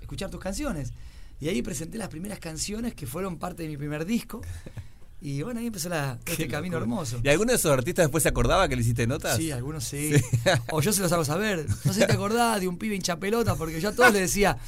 escuchar 0.00 0.30
tus 0.30 0.40
canciones. 0.40 0.92
Y 1.40 1.48
ahí 1.48 1.62
presenté 1.62 1.98
las 1.98 2.08
primeras 2.08 2.38
canciones 2.38 2.94
que 2.94 3.06
fueron 3.06 3.38
parte 3.38 3.64
de 3.64 3.68
mi 3.68 3.76
primer 3.76 4.04
disco. 4.04 4.42
Y 5.20 5.42
bueno, 5.42 5.60
ahí 5.60 5.66
empezó 5.66 5.88
la, 5.88 6.18
este 6.26 6.48
camino 6.48 6.76
hermoso. 6.76 7.20
¿Y 7.22 7.28
alguno 7.28 7.52
de 7.52 7.56
esos 7.56 7.72
artistas 7.72 8.04
después 8.04 8.22
se 8.22 8.28
acordaba 8.28 8.68
que 8.68 8.76
le 8.76 8.82
hiciste 8.82 9.06
notas? 9.06 9.36
Sí, 9.36 9.50
algunos 9.50 9.84
sí. 9.84 10.12
O 10.70 10.80
yo 10.80 10.92
se 10.92 11.00
los 11.00 11.12
hago 11.12 11.24
saber. 11.24 11.66
No 11.84 11.92
sé 11.92 12.00
si 12.00 12.06
te 12.06 12.12
acordás 12.12 12.60
de 12.60 12.68
un 12.68 12.76
pibe 12.76 12.94
hincha 12.94 13.18
pelota, 13.18 13.54
porque 13.54 13.80
yo 13.80 13.90
a 13.90 13.92
todos 13.92 14.12
les 14.12 14.22
decía, 14.22 14.58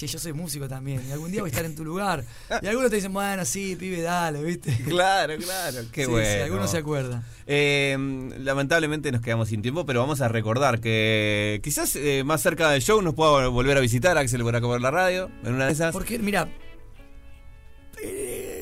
che, 0.00 0.06
yo 0.06 0.18
soy 0.18 0.32
músico 0.32 0.66
también, 0.66 1.02
y 1.06 1.12
algún 1.12 1.30
día 1.30 1.42
voy 1.42 1.48
a 1.48 1.52
estar 1.52 1.64
en 1.66 1.74
tu 1.74 1.84
lugar. 1.84 2.24
Y 2.62 2.66
algunos 2.66 2.88
te 2.88 2.96
dicen, 2.96 3.12
bueno, 3.12 3.44
sí, 3.44 3.76
pibe, 3.76 4.00
dale, 4.00 4.42
¿viste? 4.42 4.74
Claro, 4.88 5.36
claro, 5.36 5.78
qué 5.92 6.06
bueno. 6.06 6.26
Sí, 6.26 6.40
algunos 6.40 6.70
se 6.70 6.78
acuerdan. 6.78 7.22
Eh, 7.46 7.96
lamentablemente 8.38 9.12
nos 9.12 9.20
quedamos 9.20 9.48
sin 9.50 9.60
tiempo, 9.60 9.84
pero 9.84 10.00
vamos 10.00 10.22
a 10.22 10.28
recordar 10.28 10.80
que 10.80 11.60
quizás 11.62 11.96
eh, 11.96 12.22
más 12.24 12.40
cerca 12.40 12.70
del 12.70 12.80
show 12.80 13.02
nos 13.02 13.14
pueda 13.14 13.48
volver 13.48 13.76
a 13.76 13.80
visitar 13.80 14.16
Axel 14.16 14.42
por 14.42 14.56
acá 14.56 14.66
por 14.66 14.80
la 14.80 14.90
radio, 14.90 15.30
en 15.44 15.54
una 15.54 15.66
de 15.66 15.72
esas. 15.72 15.92
Porque, 15.92 16.18
mira, 16.18 16.48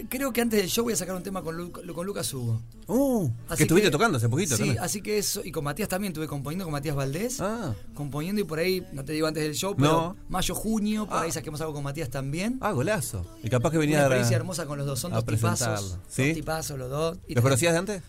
creo 0.09 0.33
que 0.33 0.41
antes 0.41 0.61
del 0.61 0.69
show 0.69 0.85
voy 0.85 0.93
a 0.93 0.97
sacar 0.97 1.15
un 1.15 1.23
tema 1.23 1.43
con, 1.43 1.71
con 1.71 2.07
Lucas 2.07 2.33
Hugo. 2.33 2.61
Uh, 2.87 3.31
que 3.57 3.65
estuviste 3.65 3.91
tocando 3.91 4.17
hace 4.17 4.29
poquito 4.29 4.57
Sí, 4.57 4.77
así 4.81 5.03
que 5.03 5.19
eso, 5.19 5.43
y 5.45 5.53
con 5.53 5.65
Matías 5.65 5.89
también, 5.89 6.13
estuve 6.13 6.27
componiendo 6.27 6.65
con 6.65 6.73
Matías 6.73 6.97
Valdés. 6.97 7.41
Ah. 7.41 7.75
Componiendo 7.95 8.41
y 8.41 8.45
por 8.45 8.59
ahí, 8.59 8.87
no 8.93 9.05
te 9.05 9.13
digo 9.13 9.27
antes 9.27 9.43
del 9.43 9.55
show, 9.55 9.75
pero 9.77 10.17
mayo, 10.29 10.55
junio, 10.55 11.07
por 11.07 11.19
ahí 11.19 11.31
ah. 11.31 11.33
saquemos 11.33 11.61
algo 11.61 11.75
con 11.75 11.85
Matías 11.85 12.11
también. 12.11 12.59
Ah, 12.61 12.73
golazo. 12.73 13.27
Y 13.43 13.49
capaz 13.49 13.71
que 13.71 13.79
venía 13.79 13.99
Una 13.99 14.07
experiencia 14.07 14.37
hermosa 14.37 14.67
con 14.67 14.79
los 14.79 14.87
dos, 14.87 14.99
son 14.99 15.13
dos 15.13 15.25
tipazos. 15.25 15.99
¿Sí? 16.09 16.29
Dos 16.29 16.35
tipazos 16.35 16.79
los 16.79 16.91
dos. 16.91 17.19
¿Los 17.29 17.43
conocías 17.43 17.73
de 17.73 17.79
antes? 17.79 18.03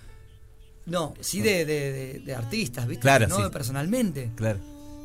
No, 0.85 1.13
sí 1.19 1.41
de, 1.41 1.65
de, 1.65 2.21
de, 2.25 2.35
artistas, 2.35 2.88
¿viste? 2.88 3.01
Claro, 3.01 3.27
no 3.27 3.51
personalmente. 3.51 4.31
Claro. 4.35 4.59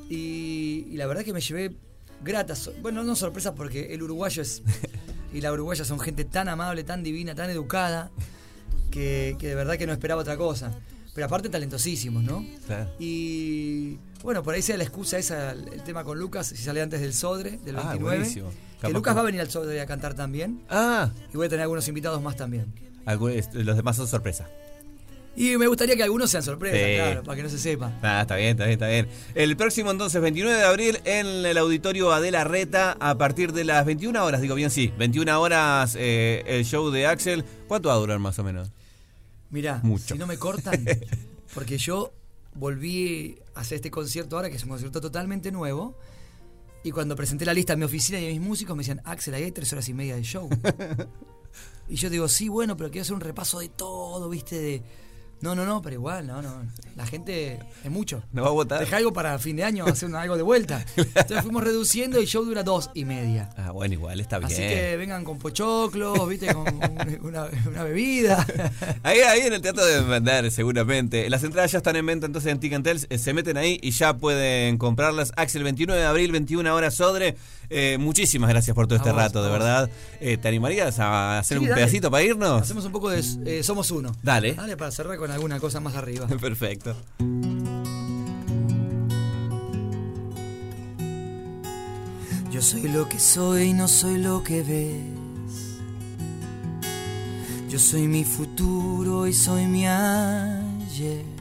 Y, 0.09 0.87
y 0.91 0.97
la 0.97 1.07
verdad 1.07 1.25
que 1.25 1.33
me 1.33 1.41
llevé 1.41 1.75
gratas, 2.23 2.71
bueno, 2.81 3.05
no 3.05 3.15
sorpresas 3.17 3.53
porque 3.55 3.95
el 3.95 4.03
uruguayo 4.03 4.43
es 4.43 4.63
y 5.35 5.41
la 5.41 5.53
uruguaya 5.53 5.85
son 5.85 5.99
gente 5.99 6.25
tan 6.25 6.49
amable, 6.49 6.85
tan 6.85 7.03
divina, 7.03 7.35
tan 7.35 7.51
educada, 7.51 8.11
que, 8.91 9.37
de 9.39 9.55
verdad 9.57 9.77
que 9.77 9.87
no 9.87 9.93
esperaba 9.93 10.23
otra 10.23 10.37
cosa. 10.37 10.73
Pero 11.13 11.27
aparte 11.27 11.49
talentosísimos, 11.49 12.23
¿no? 12.23 12.45
Y 12.99 13.99
bueno, 14.23 14.43
por 14.43 14.55
ahí 14.55 14.63
sea 14.63 14.77
la 14.77 14.85
excusa 14.85 15.19
esa, 15.19 15.53
el 15.53 15.83
tema 15.85 16.05
con 16.05 16.19
Lucas, 16.19 16.47
si 16.47 16.57
sale 16.57 16.81
antes 16.81 17.01
del 17.01 17.13
Sodre, 17.13 17.59
del 17.65 17.77
29. 17.77 18.27
Ah, 18.81 18.87
que 18.87 18.93
Lucas 18.93 19.17
va 19.17 19.21
a 19.21 19.25
venir 19.25 19.41
al 19.41 19.51
Sodre 19.51 19.81
a 19.81 19.87
cantar 19.87 20.15
también. 20.15 20.63
Ah. 20.71 21.11
Y 21.33 21.37
voy 21.37 21.47
a 21.47 21.49
tener 21.49 21.63
algunos 21.63 21.87
invitados 21.89 22.23
más 22.23 22.37
también. 22.37 22.73
Los 23.53 23.77
demás 23.77 23.97
son 23.97 24.07
sorpresa. 24.07 24.49
Y 25.37 25.57
me 25.57 25.67
gustaría 25.67 25.97
que 25.97 26.03
algunos 26.05 26.31
sean 26.31 26.45
sorpresas, 26.45 26.79
claro, 26.79 27.23
para 27.25 27.37
que 27.37 27.43
no 27.43 27.49
se 27.49 27.59
sepa. 27.59 27.93
Ah, 28.03 28.21
está 28.23 28.37
bien, 28.37 28.51
está 28.51 28.67
bien, 28.67 28.73
está 28.75 28.89
bien. 28.89 29.09
El 29.35 29.57
próximo 29.57 29.91
entonces, 29.91 30.21
29 30.23 30.57
de 30.57 30.65
abril, 30.65 31.01
en 31.05 31.27
el 31.45 31.59
auditorio 31.59 32.13
Adela 32.13 32.45
Reta, 32.45 32.97
a 33.01 33.19
partir 33.19 33.53
de 33.53 33.65
las 33.65 33.85
21 33.85 34.25
horas, 34.25 34.41
digo 34.41 34.55
bien, 34.55 34.71
sí, 34.71 34.93
21 34.97 35.41
horas 35.41 35.97
eh, 35.99 36.45
el 36.47 36.65
show 36.65 36.91
de 36.91 37.07
Axel. 37.07 37.45
¿Cuánto 37.67 37.89
va 37.89 37.97
a 37.97 37.99
durar 37.99 38.21
más 38.21 38.39
o 38.39 38.45
menos? 38.45 38.71
Mirá, 39.51 39.83
si 40.05 40.15
no 40.15 40.27
me 40.27 40.39
cortan, 40.39 40.85
porque 41.55 41.79
yo 41.79 42.13
volví 42.55 43.37
a 43.55 43.61
hacer 43.61 43.77
este 43.77 43.91
concierto 43.91 44.37
ahora, 44.37 44.51
que 44.51 44.57
es 44.57 44.63
un 44.63 44.71
concierto 44.71 45.01
totalmente 45.01 45.51
nuevo, 45.51 45.97
y 46.85 46.93
cuando 46.93 47.17
presenté 47.17 47.45
la 47.45 47.55
lista 47.55 47.73
a 47.73 47.77
mi 47.77 47.85
oficina 47.85 48.21
y 48.21 48.27
a 48.27 48.31
mis 48.31 48.41
músicos, 48.41 48.77
me 48.77 48.83
decían, 48.83 49.01
Axel, 49.05 49.35
ahí 49.35 49.45
hay 49.45 49.53
tres 49.53 49.73
horas 49.73 49.89
y 49.89 49.95
media 49.95 50.15
de 50.15 50.23
show. 50.23 50.49
y 51.89 51.97
yo 51.97 52.09
digo, 52.09 52.29
sí, 52.29 52.49
bueno, 52.49 52.77
pero 52.77 52.91
quiero 52.91 53.03
hacer 53.03 53.15
un 53.15 53.21
repaso 53.21 53.59
de 53.59 53.69
todo, 53.69 54.29
viste, 54.29 54.59
de 54.59 54.83
no, 55.41 55.55
no, 55.55 55.65
no, 55.67 55.83
pero 55.83 55.95
igual, 55.95 56.27
no, 56.27 56.41
no. 56.41 56.63
La 56.97 57.07
gente 57.07 57.59
es 57.83 57.91
mucho. 57.91 58.23
¿No 58.33 58.43
va 58.43 58.49
a 58.49 58.53
votar? 58.53 58.81
Deja 58.81 58.97
algo 58.97 59.13
para 59.13 59.39
fin 59.39 59.57
de 59.57 59.65
año, 59.65 59.85
hacer 59.87 60.15
algo 60.15 60.37
de 60.37 60.43
vuelta. 60.43 60.85
Entonces 60.97 61.43
fuimos 61.43 61.65
reduciendo 61.65 62.19
y 62.19 62.23
el 62.23 62.27
show 62.27 62.45
dura 62.45 62.63
dos 62.63 62.91
y 62.95 63.05
media. 63.05 63.51
Ah, 63.57 63.71
bueno, 63.71 63.95
igual, 63.95 64.21
está 64.21 64.39
bien. 64.39 64.53
Así 64.53 64.63
que 64.63 64.97
vengan 64.97 65.25
con 65.25 65.39
pochoclos, 65.39 66.29
viste, 66.29 66.53
con 66.55 66.67
una, 67.23 67.45
bebida. 67.85 68.47
Ahí, 69.03 69.21
ahí 69.21 69.41
en 69.43 69.53
el 69.53 69.61
teatro 69.61 69.85
deben 69.85 70.09
vender, 70.09 70.51
seguramente. 70.51 71.29
Las 71.29 71.45
entradas 71.45 71.73
ya 71.73 71.79
están 71.79 71.97
en 71.97 72.07
venta 72.07 72.27
entonces 72.27 72.51
en 72.51 72.61
Ticketels. 72.61 73.07
Eh, 73.11 73.19
se 73.19 73.35
meten 73.35 73.57
ahí 73.57 73.79
y 73.83 73.91
ya 73.91 74.17
pueden 74.17 74.79
comprarlas. 74.79 75.33
Axel, 75.37 75.63
29 75.63 76.01
de 76.01 76.07
abril, 76.07 76.33
21 76.33 76.75
horas 76.75 76.95
Sodre. 76.95 77.37
Eh, 77.71 77.97
muchísimas 77.99 78.51
gracias 78.51 78.75
por 78.75 78.87
todo 78.87 78.97
este 78.97 79.13
rato, 79.13 79.43
de 79.43 79.51
verdad. 79.51 79.91
Eh, 80.21 80.37
¿Te 80.37 80.49
animarías 80.49 80.99
a 80.99 81.39
hacer 81.39 81.59
un 81.59 81.67
pedacito 81.67 82.11
para 82.11 82.23
irnos? 82.23 82.63
Hacemos 82.63 82.85
un 82.85 82.93
poco 82.93 83.11
de 83.11 83.63
Somos 83.63 83.91
Uno. 83.91 84.15
Dale. 84.23 84.55
Dale 84.55 84.77
para 84.77 84.91
cerrar 84.91 85.17
con 85.19 85.31
alguna 85.31 85.59
cosa 85.61 85.81
más 85.81 85.95
arriba. 85.95 86.27
Perfecto. 86.41 86.97
Yo 92.55 92.63
soy 92.63 92.83
lo 92.83 93.09
que 93.09 93.19
soy, 93.19 93.73
no 93.73 93.89
soy 93.89 94.19
lo 94.19 94.45
que 94.45 94.63
ves. 94.63 95.25
Yo 97.69 97.81
soy 97.81 98.07
mi 98.07 98.23
futuro 98.23 99.27
y 99.27 99.33
soy 99.33 99.67
mi 99.67 99.89
ayer. 99.89 101.34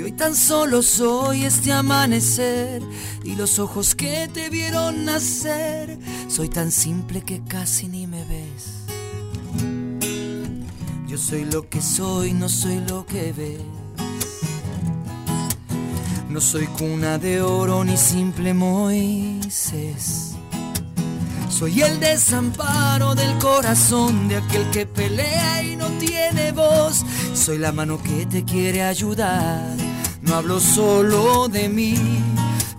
Y 0.00 0.02
hoy 0.02 0.12
tan 0.12 0.34
solo 0.34 0.80
soy 0.80 1.44
este 1.44 1.74
amanecer 1.74 2.80
y 3.22 3.34
los 3.34 3.58
ojos 3.58 3.94
que 3.94 4.30
te 4.32 4.48
vieron 4.48 5.04
nacer. 5.04 5.98
Soy 6.26 6.48
tan 6.48 6.72
simple 6.72 7.20
que 7.20 7.42
casi 7.44 7.86
ni 7.86 8.06
me 8.06 8.24
ves. 8.24 8.86
Yo 11.06 11.18
soy 11.18 11.44
lo 11.44 11.68
que 11.68 11.82
soy, 11.82 12.32
no 12.32 12.48
soy 12.48 12.80
lo 12.88 13.04
que 13.04 13.34
ves. 13.34 13.60
No 16.30 16.40
soy 16.40 16.66
cuna 16.68 17.18
de 17.18 17.42
oro 17.42 17.84
ni 17.84 17.98
simple 17.98 18.54
Moisés. 18.54 20.30
Soy 21.50 21.82
el 21.82 22.00
desamparo 22.00 23.14
del 23.14 23.36
corazón 23.36 24.28
de 24.28 24.36
aquel 24.36 24.70
que 24.70 24.86
pelea 24.86 25.62
y 25.62 25.76
no 25.76 25.88
tiene 25.98 26.52
voz. 26.52 27.04
Soy 27.34 27.58
la 27.58 27.70
mano 27.70 28.02
que 28.02 28.24
te 28.24 28.46
quiere 28.46 28.82
ayudar. 28.82 29.79
No 30.30 30.36
hablo 30.36 30.60
solo 30.60 31.48
de 31.48 31.68
mí. 31.68 31.96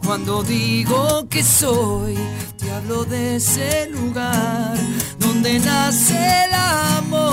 Cuando 0.06 0.42
digo 0.42 1.28
que 1.28 1.44
soy, 1.44 2.18
te 2.58 2.72
hablo 2.72 3.04
de 3.04 3.36
ese 3.36 3.90
lugar 3.90 4.78
donde 5.20 5.60
nace 5.60 6.46
el 6.46 6.54
amor 7.04 7.28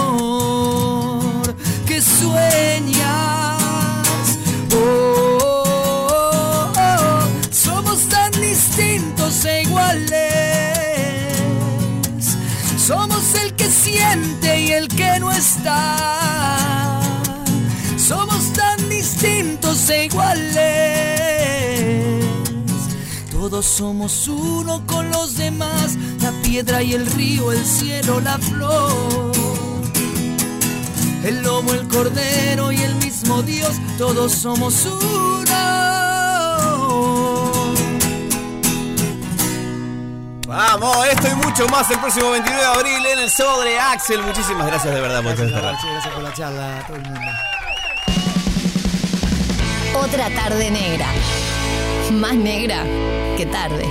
que 1.87 2.03
sueñas. 2.03 3.63
Oh, 4.75 5.39
oh, 5.41 6.73
oh, 6.77 7.21
somos 7.53 8.09
tan 8.09 8.33
distintos 8.33 9.45
e 9.45 9.63
iguales. 9.63 10.19
Somos 12.77 13.37
el 13.37 13.55
que 13.55 13.71
siente 13.71 14.63
y 14.63 14.73
el 14.73 14.89
que 14.89 15.21
no 15.21 15.31
está. 15.31 16.28
E 19.91 20.05
iguales. 20.05 20.59
Todos 23.31 23.65
somos 23.67 24.29
uno 24.29 24.83
con 24.87 25.11
los 25.11 25.37
demás, 25.37 25.97
la 26.21 26.33
piedra 26.43 26.83
y 26.83 26.95
el 26.95 27.07
río, 27.07 27.53
el 27.53 27.65
cielo, 27.65 28.21
la 28.21 28.39
flor. 28.39 29.33
El 31.25 31.43
lobo, 31.43 31.73
el 31.75 31.89
cordero 31.89 32.73
y 32.73 32.81
el 32.83 32.95
mismo 32.97 33.43
Dios, 33.43 33.77
todos 33.97 34.33
somos 34.33 34.85
uno. 34.87 35.39
Vamos, 40.47 41.07
esto 41.07 41.29
y 41.29 41.35
mucho 41.47 41.69
más 41.69 41.91
el 41.91 41.99
próximo 41.99 42.31
29 42.31 42.63
de 42.63 42.69
abril 42.69 43.07
en 43.07 43.19
el 43.21 43.31
Sobre 43.31 43.79
Axel. 43.79 44.23
Muchísimas 44.23 44.67
gracias 44.67 44.95
de 44.95 45.01
verdad 45.01 45.23
por 45.23 45.37
gracias, 45.37 45.61
gracias 45.61 46.15
por 46.15 46.23
la 46.23 46.33
charla 46.35 46.79
a 46.79 46.87
todo 46.87 46.97
el 46.97 47.03
mundo. 47.03 47.48
Otra 50.01 50.31
tarde 50.31 50.71
negra. 50.71 51.09
Más 52.13 52.37
negra 52.37 52.85
que 53.37 53.47
tarde. 53.47 53.85